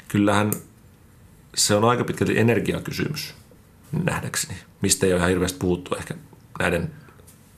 kyllähän 0.09 0.53
se 1.55 1.75
on 1.75 1.85
aika 1.85 2.05
pitkälti 2.05 2.39
energiakysymys 2.39 3.35
nähdäkseni, 4.05 4.59
mistä 4.81 5.07
ei 5.07 5.13
ole 5.13 5.19
ihan 5.19 5.31
hirveästi 5.31 5.59
puhuttu 5.59 5.95
ehkä 5.95 6.15
näiden 6.59 6.91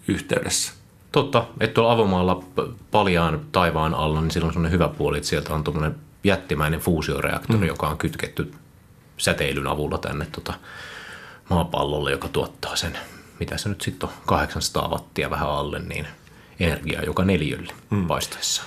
yhteydessä. 0.08 0.72
Totta, 1.12 1.46
että 1.60 1.74
tuolla 1.74 1.92
avomaalla 1.92 2.44
paljaan 2.90 3.40
taivaan 3.52 3.94
alla, 3.94 4.20
niin 4.20 4.30
silloin 4.30 4.48
on 4.48 4.52
sellainen 4.52 4.72
hyvä 4.72 4.88
puoli, 4.88 5.16
että 5.16 5.28
sieltä 5.28 5.54
on 5.54 5.64
tuommoinen 5.64 5.94
jättimäinen 6.24 6.80
fuusioreaktori, 6.80 7.58
mm. 7.58 7.66
joka 7.66 7.88
on 7.88 7.98
kytketty 7.98 8.52
säteilyn 9.16 9.66
avulla 9.66 9.98
tänne 9.98 10.26
tota 10.32 10.54
maapallolle, 11.50 12.10
joka 12.10 12.28
tuottaa 12.28 12.76
sen, 12.76 12.98
mitä 13.40 13.56
se 13.56 13.68
nyt 13.68 13.80
sitten 13.80 14.08
on, 14.08 14.14
800 14.26 14.88
wattia 14.88 15.30
vähän 15.30 15.48
alle, 15.48 15.78
niin 15.78 16.06
energiaa 16.60 17.02
joka 17.02 17.24
neljölle 17.24 17.72
mm. 17.90 18.06
paistaessa. 18.06 18.62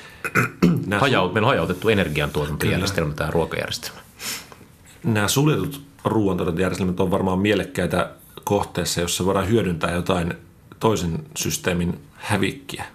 Hajaut, 1.00 1.34
meillä 1.34 1.46
on 1.46 1.52
hajautettu 1.52 1.90
energiantuotantojärjestelmä, 1.90 3.14
tämä 3.14 3.32
ruokajärjestelmä. 3.32 4.00
Nämä 5.04 5.28
suljetut 5.28 5.82
ruoantuotantojärjestelmät 6.06 7.00
on 7.00 7.12
varmaan 7.12 7.40
mielekkäitä 7.40 8.10
kohteessa, 8.44 9.02
jossa 9.02 9.26
voidaan 9.26 9.50
hyödyntää 9.50 9.92
jotain 9.92 10.34
toisen 10.80 11.26
systeemin 11.38 12.00
hävikkiä. 12.14 12.86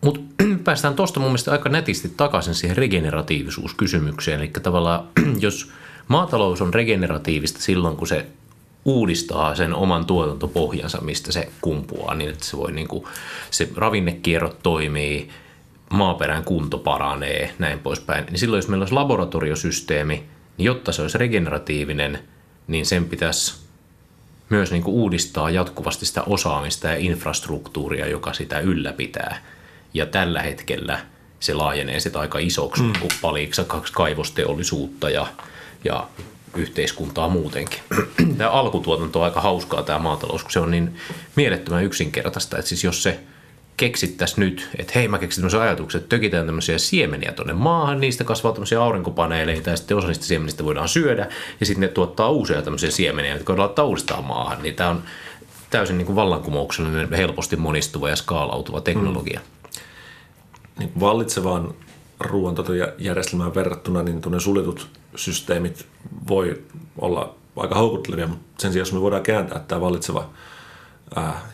Mutta 0.00 0.20
päästään 0.64 0.94
tuosta 0.94 1.20
mun 1.20 1.28
mielestä 1.28 1.52
aika 1.52 1.68
nätisti 1.68 2.12
takaisin 2.16 2.54
siihen 2.54 2.76
regeneratiivisuuskysymykseen. 2.76 4.40
Eli 4.40 4.50
tavallaan, 4.62 5.08
jos 5.40 5.70
maatalous 6.08 6.62
on 6.62 6.74
regeneratiivista 6.74 7.60
silloin, 7.60 7.96
kun 7.96 8.08
se 8.08 8.26
uudistaa 8.84 9.54
sen 9.54 9.74
oman 9.74 10.04
tuotantopohjansa, 10.04 11.00
mistä 11.00 11.32
se 11.32 11.48
kumpuaa, 11.60 12.14
niin 12.14 12.30
että 12.30 12.44
se 12.44 12.56
voi 12.56 12.72
niin 12.72 12.88
kuin, 12.88 13.04
se 13.50 13.68
ravinnekierrot 13.76 14.62
toimii, 14.62 15.28
maaperän 15.90 16.44
kunto 16.44 16.78
paranee, 16.78 17.54
näin 17.58 17.78
poispäin. 17.78 18.26
Niin 18.26 18.38
silloin, 18.38 18.58
jos 18.58 18.68
meillä 18.68 18.82
olisi 18.82 18.94
laboratoriosysteemi, 18.94 20.24
niin 20.56 20.66
jotta 20.66 20.92
se 20.92 21.02
olisi 21.02 21.18
regeneratiivinen, 21.18 22.18
niin 22.66 22.86
sen 22.86 23.04
pitäisi 23.04 23.54
myös 24.50 24.70
niin 24.70 24.82
kuin 24.82 24.94
uudistaa 24.94 25.50
jatkuvasti 25.50 26.06
sitä 26.06 26.22
osaamista 26.22 26.88
ja 26.88 26.96
infrastruktuuria, 26.96 28.06
joka 28.06 28.32
sitä 28.32 28.58
ylläpitää. 28.58 29.42
Ja 29.94 30.06
tällä 30.06 30.42
hetkellä 30.42 30.98
se 31.40 31.54
laajenee 31.54 32.00
sitä 32.00 32.20
aika 32.20 32.38
isoksi 32.38 32.82
mm. 32.82 32.92
paliksi 33.22 33.62
kaivosteollisuutta 33.92 35.10
ja, 35.10 35.26
ja 35.84 36.08
yhteiskuntaa 36.56 37.28
muutenkin. 37.28 37.80
Tämä 38.38 38.50
alkutuotanto 38.50 39.18
on 39.18 39.24
aika 39.24 39.40
hauskaa 39.40 39.82
tämä 39.82 39.98
maatalous, 39.98 40.42
kun 40.42 40.52
se 40.52 40.60
on 40.60 40.70
niin 40.70 40.96
mielettömän 41.36 41.84
yksinkertaista, 41.84 42.58
että 42.58 42.68
siis 42.68 42.84
jos 42.84 43.02
se– 43.02 43.20
keksittäisiin 43.76 44.40
nyt, 44.40 44.68
että 44.78 44.92
hei 44.94 45.08
mä 45.08 45.18
keksin 45.18 45.40
tämmöisen 45.40 45.60
ajatuksen, 45.60 45.98
että 45.98 46.08
tökitään 46.08 46.46
tämmöisiä 46.46 46.78
siemeniä 46.78 47.32
tuonne 47.32 47.52
maahan, 47.52 48.00
niistä 48.00 48.24
kasvaa 48.24 48.52
tämmöisiä 48.52 48.82
aurinkopaneeleita 48.82 49.70
ja 49.70 49.76
sitten 49.76 49.96
osa 49.96 50.06
niistä 50.06 50.24
siemenistä 50.24 50.64
voidaan 50.64 50.88
syödä 50.88 51.28
ja 51.60 51.66
sitten 51.66 51.80
ne 51.80 51.88
tuottaa 51.88 52.30
uusia 52.30 52.62
tämmöisiä 52.62 52.90
siemeniä, 52.90 53.34
jotka 53.34 53.56
laittaa 53.56 53.84
uudestaan 53.84 54.24
maahan. 54.24 54.62
Niin 54.62 54.74
tämä 54.74 54.90
on 54.90 55.02
täysin 55.70 55.98
niin 55.98 56.06
kuin 56.06 56.16
vallankumouksellinen, 56.16 57.12
helposti 57.12 57.56
monistuva 57.56 58.08
ja 58.08 58.16
skaalautuva 58.16 58.80
teknologia. 58.80 59.40
Mm. 59.40 59.80
Niin 60.78 60.92
vallitsevaan 61.00 61.74
ruoantuotojärjestelmään 62.20 63.54
verrattuna 63.54 64.02
niin 64.02 64.20
tuonne 64.20 64.40
suljetut 64.40 64.88
systeemit 65.16 65.86
voi 66.28 66.62
olla 66.98 67.34
aika 67.56 67.74
houkuttelevia, 67.74 68.26
mutta 68.26 68.62
sen 68.62 68.72
sijaan 68.72 68.80
jos 68.80 68.92
me 68.92 69.00
voidaan 69.00 69.22
kääntää 69.22 69.58
tämä 69.58 69.80
vallitseva 69.80 70.30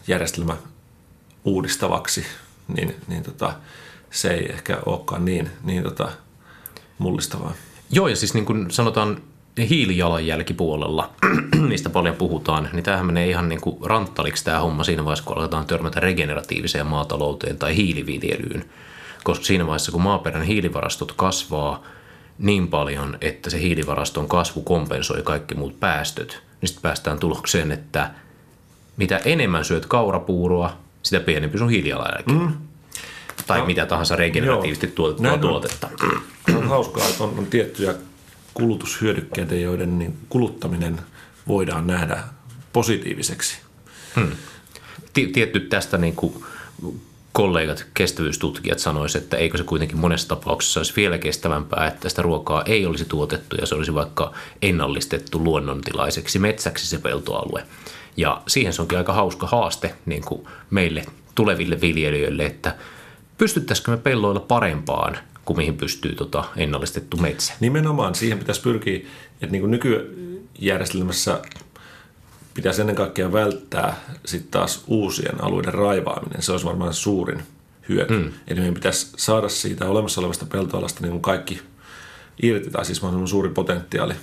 järjestelmä 0.07 0.57
uudistavaksi, 1.45 2.27
niin, 2.69 2.97
niin 3.09 3.23
tota, 3.23 3.53
se 4.11 4.35
ei 4.35 4.53
ehkä 4.53 4.79
olekaan 4.87 5.25
niin, 5.25 5.51
niin 5.65 5.83
tota, 5.83 6.09
mullistavaa. 6.99 7.53
Joo, 7.91 8.09
ja 8.09 8.17
siis 8.17 8.35
niin 8.35 8.47
kuin 8.47 8.71
sanotaan 8.71 9.23
hiilijalanjälkipuolella, 9.59 11.11
mistä 11.69 11.91
paljon 11.91 12.17
puhutaan, 12.17 12.69
niin 12.73 12.85
tämähän 12.85 13.07
menee 13.07 13.29
ihan 13.29 13.49
niin 13.49 13.61
kuin 13.61 13.77
ranttaliksi 13.85 14.45
tämä 14.45 14.61
homma 14.61 14.85
siinä 14.85 15.05
vaiheessa, 15.05 15.25
kun 15.25 15.39
aletaan 15.39 15.67
törmätä 15.67 16.01
regeneratiiviseen 16.01 16.87
maatalouteen 16.87 17.59
tai 17.59 17.77
hiiliviljelyyn. 17.77 18.65
Koska 19.25 19.45
siinä 19.45 19.67
vaiheessa, 19.67 19.93
kun 19.93 20.03
maaperän 20.03 20.43
hiilivarastot 20.43 21.13
kasvaa 21.13 21.83
niin 22.39 22.69
paljon, 22.69 23.19
että 23.21 23.51
se 23.51 23.61
hiilivaraston 23.61 24.29
kasvu 24.29 24.63
kompensoi 24.63 25.23
kaikki 25.23 25.55
muut 25.55 25.81
päästöt, 25.81 26.43
niin 26.61 26.69
sitten 26.69 26.83
päästään 26.83 27.19
tulokseen, 27.19 27.73
että 27.73 28.11
mitä 28.97 29.21
enemmän 29.25 29.65
syöt 29.65 29.87
kaurapuuroa, 29.87 30.77
sitä 31.03 31.21
pienempi 31.21 31.59
sun 31.59 31.71
hiilijalanjälki. 31.71 32.33
Mm. 32.33 32.53
Tai 33.47 33.59
no, 33.59 33.67
mitä 33.67 33.87
tahansa 33.87 34.17
regeneratiivisesti 34.17 34.87
tuotettua 34.87 35.39
tuotetta. 35.39 35.89
On 36.57 36.69
hauskaa, 36.69 37.09
että 37.09 37.25
on, 37.25 37.39
on 37.39 37.47
tiettyjä 37.47 37.95
kulutushyödykkeitä, 38.55 39.55
joiden 39.55 39.99
niin 39.99 40.19
kuluttaminen 40.29 41.01
voidaan 41.49 41.87
nähdä 41.87 42.23
positiiviseksi. 42.73 43.59
Hmm. 44.17 44.31
Tietty 45.13 45.61
tästä 45.61 45.99
niin 45.99 46.17
kuin 46.17 46.45
kollegat, 47.33 47.87
kestävyystutkijat 47.95 48.79
sanoisivat, 48.79 49.25
että 49.25 49.37
eikö 49.37 49.59
se 49.59 49.65
kuitenkin 49.65 49.99
monessa 49.99 50.29
tapauksessa 50.29 50.81
olisi 50.81 50.93
vielä 50.97 51.19
kestävämpää, 51.19 51.87
että 51.87 52.09
sitä 52.09 52.23
ruokaa 52.23 52.63
ei 52.65 52.87
olisi 52.87 53.05
tuotettu 53.05 53.57
ja 53.57 53.67
se 53.67 53.75
olisi 53.75 53.95
vaikka 53.95 54.33
ennallistettu 54.63 55.45
luonnontilaiseksi 55.45 56.39
metsäksi 56.39 56.87
se 56.87 56.99
peltoalue. 56.99 57.67
Ja 58.17 58.43
siihen 58.49 58.73
se 58.73 58.83
onkin 58.83 58.99
aika 58.99 59.13
hauska 59.13 59.47
haaste 59.47 59.95
niin 60.07 60.23
kuin 60.25 60.47
meille 60.71 61.05
tuleville 61.35 61.81
viljelijöille, 61.81 62.47
että 62.47 62.77
pystyttäisikö 63.39 63.91
me 63.91 63.97
pelloilla 63.97 64.41
parempaan 64.41 65.19
kuin 65.45 65.57
mihin 65.57 65.77
pystyy 65.77 66.15
tota 66.15 66.45
ennallistettu 66.57 67.17
metsä. 67.17 67.53
Nimenomaan 67.61 68.15
siihen 68.15 68.39
pitäisi 68.39 68.61
pyrkiä, 68.61 68.97
että 69.33 69.53
niin 69.53 69.61
kuin 69.61 69.71
nykyjärjestelmässä 69.71 71.41
pitäisi 72.55 72.81
ennen 72.81 72.97
kaikkea 72.97 73.33
välttää 73.33 74.01
sitten 74.25 74.51
taas 74.51 74.85
uusien 74.87 75.45
alueiden 75.45 75.75
raivaaminen. 75.75 76.43
Se 76.43 76.53
olisi 76.53 76.67
varmaan 76.67 76.95
suurin 76.95 77.43
hyöty. 77.89 78.19
Mm. 78.19 78.33
Eli 78.49 78.59
meidän 78.59 78.75
pitäisi 78.75 79.09
saada 79.17 79.49
siitä 79.49 79.89
olemassa 79.89 80.21
olevasta 80.21 80.47
peltoalasta 80.47 81.01
niin 81.03 81.11
kuin 81.11 81.23
kaikki 81.23 81.61
irti, 82.43 82.71
tai 82.71 82.85
siis 82.85 83.03
mahdollisimman 83.03 83.29
suuri 83.29 83.49
potentiaali. 83.49 84.15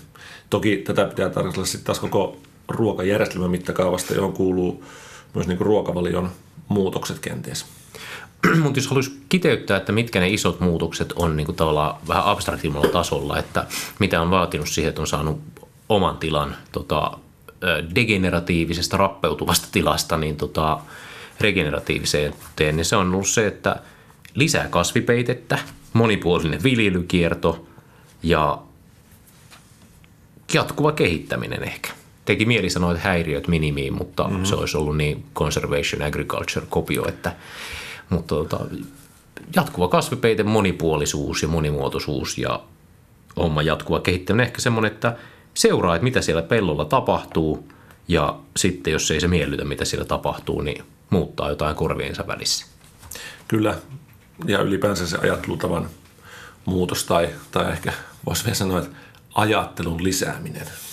Toki 0.50 0.78
tätä 0.78 1.06
pitää 1.06 1.30
tarkastella 1.30 1.66
sitten 1.66 1.86
taas 1.86 2.00
koko 2.00 2.38
ruokajärjestelmän 2.70 3.52
mittakaavasta, 3.52 4.14
johon 4.14 4.34
kuuluu 4.34 4.84
myös 5.34 5.48
niin 5.48 5.58
kuin 5.58 5.66
ruokavalion 5.66 6.32
muutokset 6.68 7.20
kenties. 7.20 7.66
Mutta 8.64 8.80
jos 8.80 8.88
haluaisi 8.88 9.20
kiteyttää, 9.30 9.78
että 9.78 9.92
mitkä 9.92 10.20
ne 10.20 10.30
isot 10.30 10.60
muutokset 10.60 11.12
on 11.12 11.38
niin 11.38 11.46
kuin 11.46 11.56
tavallaan 11.56 11.96
vähän 12.08 12.26
abstraktimmalla 12.26 12.88
tasolla, 12.88 13.40
että 13.40 13.66
mitä 14.00 14.22
on 14.22 14.32
vaatinut 14.32 14.70
siihen, 14.70 14.90
että 14.90 15.02
on 15.02 15.08
saanut 15.08 15.42
oman 15.90 16.18
tilan 16.18 16.56
tota, 16.72 17.18
degeneratiivisesta 17.96 18.98
rappeutuvasta 18.98 19.68
tilasta 19.72 20.18
niin 20.18 20.38
tota, 20.38 20.80
regeneratiiviseen, 21.42 22.34
niin 22.60 22.86
se 22.86 22.96
on 22.96 23.14
ollut 23.14 23.28
se, 23.28 23.48
että 23.48 23.76
lisää 24.36 24.68
kasvipeitettä, 24.68 25.60
monipuolinen 25.94 26.64
viljelykierto 26.64 27.68
ja 28.24 28.58
jatkuva 30.54 30.92
kehittäminen 30.92 31.64
ehkä 31.64 31.97
teki 32.28 32.46
mieli 32.46 32.70
sanoa, 32.70 32.92
että 32.92 33.04
häiriöt 33.04 33.48
minimiin, 33.48 33.94
mutta 33.94 34.24
mm-hmm. 34.24 34.46
se 34.46 34.56
olisi 34.56 34.78
ollut 34.78 34.98
niin 34.98 35.26
conservation 35.36 36.02
agriculture 36.02 36.66
kopio, 36.70 37.08
että 37.08 37.36
mutta 38.10 38.36
tota, 38.36 38.60
jatkuva 39.56 39.88
kasvipeite, 39.88 40.44
monipuolisuus 40.44 41.42
ja 41.42 41.48
monimuotoisuus 41.48 42.38
ja 42.38 42.64
homma 43.38 43.62
jatkuva 43.62 44.00
kehittäminen. 44.00 44.48
Ehkä 44.48 44.62
semmoinen, 44.62 44.92
että 44.92 45.18
seuraa, 45.54 45.96
että 45.96 46.04
mitä 46.04 46.22
siellä 46.22 46.42
pellolla 46.42 46.86
tapahtuu 46.86 47.72
ja 48.08 48.40
sitten 48.58 48.94
jos 48.94 49.12
ei 49.12 49.22
se 49.22 49.28
miellytä, 49.28 49.66
mitä 49.66 49.86
siellä 49.86 50.06
tapahtuu, 50.06 50.62
niin 50.62 50.84
muuttaa 51.10 51.50
jotain 51.50 51.76
korviensa 51.76 52.28
välissä. 52.28 52.66
Kyllä, 53.48 53.76
ja 54.46 54.62
ylipäänsä 54.62 55.08
se 55.08 55.18
ajattelutavan 55.18 55.90
muutos 56.66 57.04
tai, 57.04 57.30
tai 57.52 57.72
ehkä 57.72 57.94
voisi 58.26 58.44
vielä 58.44 58.56
sanoa, 58.56 58.80
että 58.80 58.96
ajattelun 59.36 60.04
lisääminen– 60.04 60.68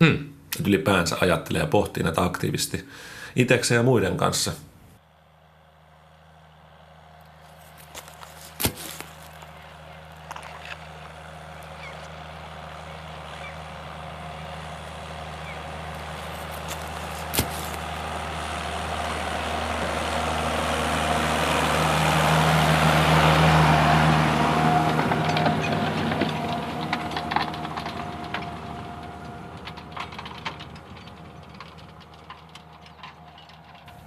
Että 0.00 0.68
ylipäänsä 0.68 1.16
ajattelee 1.20 1.60
ja 1.60 1.66
pohtii 1.66 2.02
näitä 2.02 2.24
aktiivisesti 2.24 2.84
itsekseen 3.36 3.76
ja 3.76 3.82
muiden 3.82 4.16
kanssa– 4.16 4.52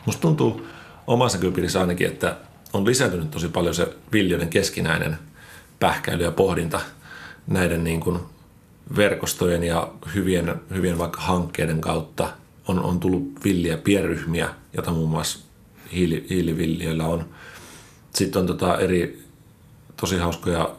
Musta 0.06 0.22
tuntuu 0.22 0.68
omassa 1.08 1.38
näköpiirissä 1.38 1.82
ainakin, 1.82 2.08
että 2.08 2.38
on 2.74 2.86
lisääntynyt 2.86 3.32
tosi 3.32 3.48
paljon 3.48 3.76
se 3.76 3.96
viljoiden 4.12 4.50
keskinäinen 4.50 5.18
pähkäily 5.80 6.24
ja 6.24 6.32
pohdinta 6.32 6.82
näiden 7.48 7.84
niin 7.84 8.00
kuin 8.00 8.20
verkostojen 8.96 9.64
ja 9.64 9.92
hyvien, 10.16 10.56
hyvien 10.74 10.98
vaikka 10.98 11.22
hankkeiden 11.22 11.82
kautta 11.82 12.30
on, 12.68 12.80
on 12.80 13.00
tullut 13.00 13.44
villiä 13.44 13.78
pienryhmiä, 13.78 14.50
jota 14.74 14.92
muun 14.92 15.10
muassa 15.10 15.40
hiili, 15.94 16.26
hiilivilliöillä 16.30 17.06
on. 17.06 17.26
Sitten 18.14 18.40
on 18.40 18.48
tota 18.48 18.80
eri 18.80 19.24
tosi 19.98 20.18
hauskoja 20.18 20.76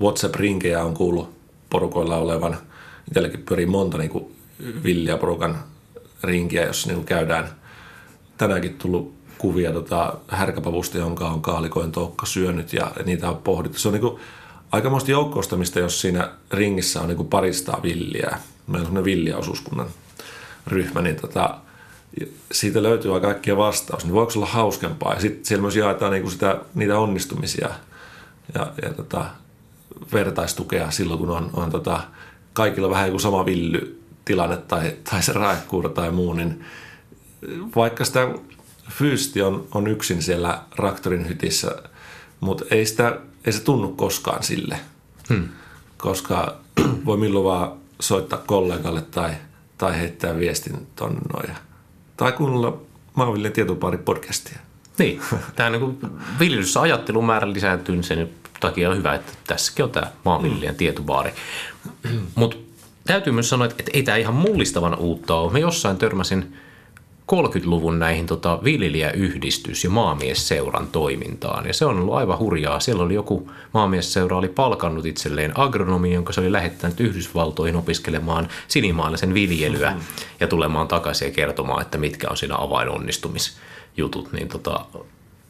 WhatsApp-rinkejä 0.00 0.84
on 0.84 0.94
kuullut 0.94 1.38
porukoilla 1.70 2.16
olevan. 2.16 2.58
Itselläkin 3.08 3.42
pyörii 3.42 3.66
monta 3.66 3.98
niin 3.98 4.36
villiä 4.82 5.16
porukan 5.16 5.64
rinkiä, 6.22 6.66
jossa 6.66 6.92
niin 6.92 7.04
käydään. 7.04 7.48
Tänäänkin 8.38 8.78
tullut 8.78 9.14
kuvia 9.38 9.72
tota, 9.72 10.14
härkäpavusta, 10.28 10.98
jonka 10.98 11.28
on 11.28 11.42
kaalikoin 11.42 11.92
toukka 11.92 12.26
syönyt 12.26 12.72
ja 12.72 12.92
niitä 13.04 13.30
on 13.30 13.36
pohdittu. 13.36 13.78
Se 13.78 13.88
on 13.88 13.94
niin 13.94 14.00
kuin 14.00 14.20
aikamoista 14.72 15.10
joukkoistamista, 15.10 15.78
jos 15.78 16.00
siinä 16.00 16.30
ringissä 16.52 17.00
on 17.00 17.08
niin 17.08 17.16
kuin 17.16 17.28
paristaa 17.28 17.80
villiä. 17.82 18.38
Meillä 18.66 18.80
on 18.80 18.86
semmoinen 18.86 19.04
villiä-osuuskunnan 19.04 19.86
ryhmä, 20.66 21.02
niin 21.02 21.16
tota, 21.16 21.58
siitä 22.52 22.82
löytyy 22.82 23.14
aika 23.14 23.26
kaikkia 23.26 23.56
vastaus. 23.56 24.04
Niin 24.04 24.14
voiko 24.14 24.32
olla 24.36 24.46
hauskempaa? 24.46 25.14
Ja 25.14 25.20
sitten 25.20 25.44
siellä 25.44 25.62
myös 25.62 25.76
jaetaan 25.76 26.12
niin 26.12 26.22
kuin 26.22 26.32
sitä, 26.32 26.60
niitä 26.74 26.98
onnistumisia 26.98 27.68
ja, 28.54 28.72
ja 28.82 28.94
tota, 28.94 29.24
vertaistukea 30.12 30.90
silloin, 30.90 31.20
kun 31.20 31.30
on, 31.30 31.50
on 31.52 31.70
tota, 31.70 32.00
kaikilla 32.52 32.90
vähän 32.90 33.06
joku 33.06 33.18
sama 33.18 33.46
villytilanne 33.46 34.56
tai, 34.56 34.96
tai 35.10 35.22
se 35.22 35.32
raekuura 35.32 35.88
tai 35.88 36.10
muu, 36.10 36.32
niin 36.32 36.64
vaikka 37.76 38.04
sitä 38.04 38.28
fyysti 38.90 39.42
on, 39.42 39.68
on 39.74 39.86
yksin 39.86 40.22
siellä 40.22 40.62
raktorin 40.76 41.28
hytissä, 41.28 41.82
mutta 42.40 42.64
ei, 42.70 42.86
sitä, 42.86 43.20
ei 43.44 43.52
se 43.52 43.62
tunnu 43.62 43.88
koskaan 43.88 44.42
sille, 44.42 44.80
hmm. 45.28 45.48
koska 45.96 46.56
voi 47.06 47.16
milloin 47.16 47.44
vaan 47.44 47.72
soittaa 48.00 48.42
kollegalle 48.46 49.02
tai, 49.02 49.30
tai 49.78 50.00
heittää 50.00 50.38
viestin 50.38 50.86
tonne 50.96 51.20
noin. 51.32 51.56
Tai 52.16 52.32
kuunnella 52.32 52.80
Maanviljen 53.14 53.52
tietopaari 53.52 53.98
podcastia. 53.98 54.58
Niin, 54.98 55.20
tämä 55.56 55.70
niin 55.70 55.98
viljelyssä 56.38 56.80
ajattelun 56.80 57.24
määrä 57.24 57.52
lisääntyy, 57.52 57.94
niin 57.94 58.04
sen 58.04 58.28
takia 58.60 58.90
on 58.90 58.96
hyvä, 58.96 59.14
että 59.14 59.32
tässäkin 59.46 59.84
on 59.84 59.90
tämä 59.90 60.12
maanviljelijän 60.24 60.74
tietobaari. 60.74 61.32
Mutta 62.34 62.56
täytyy 63.06 63.32
myös 63.32 63.48
sanoa, 63.48 63.66
että 63.66 63.90
ei 63.92 64.02
tämä 64.02 64.16
ihan 64.16 64.34
mullistavan 64.34 64.98
uutta 64.98 65.34
ole. 65.34 65.52
Me 65.52 65.58
jossain 65.58 65.96
törmäsin 65.96 66.56
30-luvun 67.32 67.98
näihin 67.98 68.26
tota, 68.26 68.58
viljelijäyhdistys- 68.64 69.84
ja 69.84 69.90
maamiesseuran 69.90 70.86
toimintaan. 70.86 71.66
Ja 71.66 71.74
se 71.74 71.84
on 71.84 71.98
ollut 71.98 72.14
aivan 72.14 72.38
hurjaa. 72.38 72.80
Siellä 72.80 73.02
oli 73.02 73.14
joku 73.14 73.50
maamiesseura 73.74 74.36
oli 74.36 74.48
palkannut 74.48 75.06
itselleen 75.06 75.52
agronomi, 75.58 76.14
jonka 76.14 76.32
se 76.32 76.40
oli 76.40 76.52
lähettänyt 76.52 77.00
Yhdysvaltoihin 77.00 77.76
opiskelemaan 77.76 78.48
sinimaalaisen 78.68 79.34
viljelyä 79.34 79.90
mm-hmm. 79.90 80.04
ja 80.40 80.46
tulemaan 80.46 80.88
takaisin 80.88 81.26
ja 81.28 81.34
kertomaan, 81.34 81.82
että 81.82 81.98
mitkä 81.98 82.26
on 82.30 82.36
siinä 82.36 82.54
avainonnistumisjutut. 82.58 84.32
Niin 84.32 84.48
tota, 84.48 84.84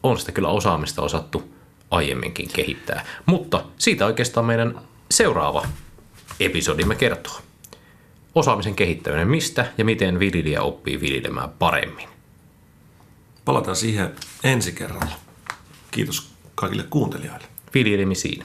on 0.03 0.19
sitä 0.19 0.33
kyllä 0.33 0.49
osaamista 0.49 1.03
osattu 1.03 1.55
aiemminkin 1.91 2.49
kehittää. 2.53 3.05
Mutta 3.27 3.65
siitä 3.79 4.07
oikeastaan 4.07 4.47
meidän 4.47 4.81
seuraava 5.11 5.67
episodimme 6.41 6.95
kertoo. 6.95 7.48
Osaamisen 8.35 8.75
kehittäminen, 8.75 9.29
mistä 9.29 9.73
ja 9.79 9.85
miten 9.85 10.19
viljelijä 10.19 10.63
oppii 10.63 11.01
viljelemään 11.01 11.51
paremmin. 11.51 12.09
Palataan 13.45 13.77
siihen 13.77 14.15
ensi 14.45 14.73
kerralla. 14.73 15.13
Kiitos 15.91 16.31
kaikille 16.55 16.83
kuuntelijoille. 16.91 17.47
Viljelemisiin. 17.75 18.45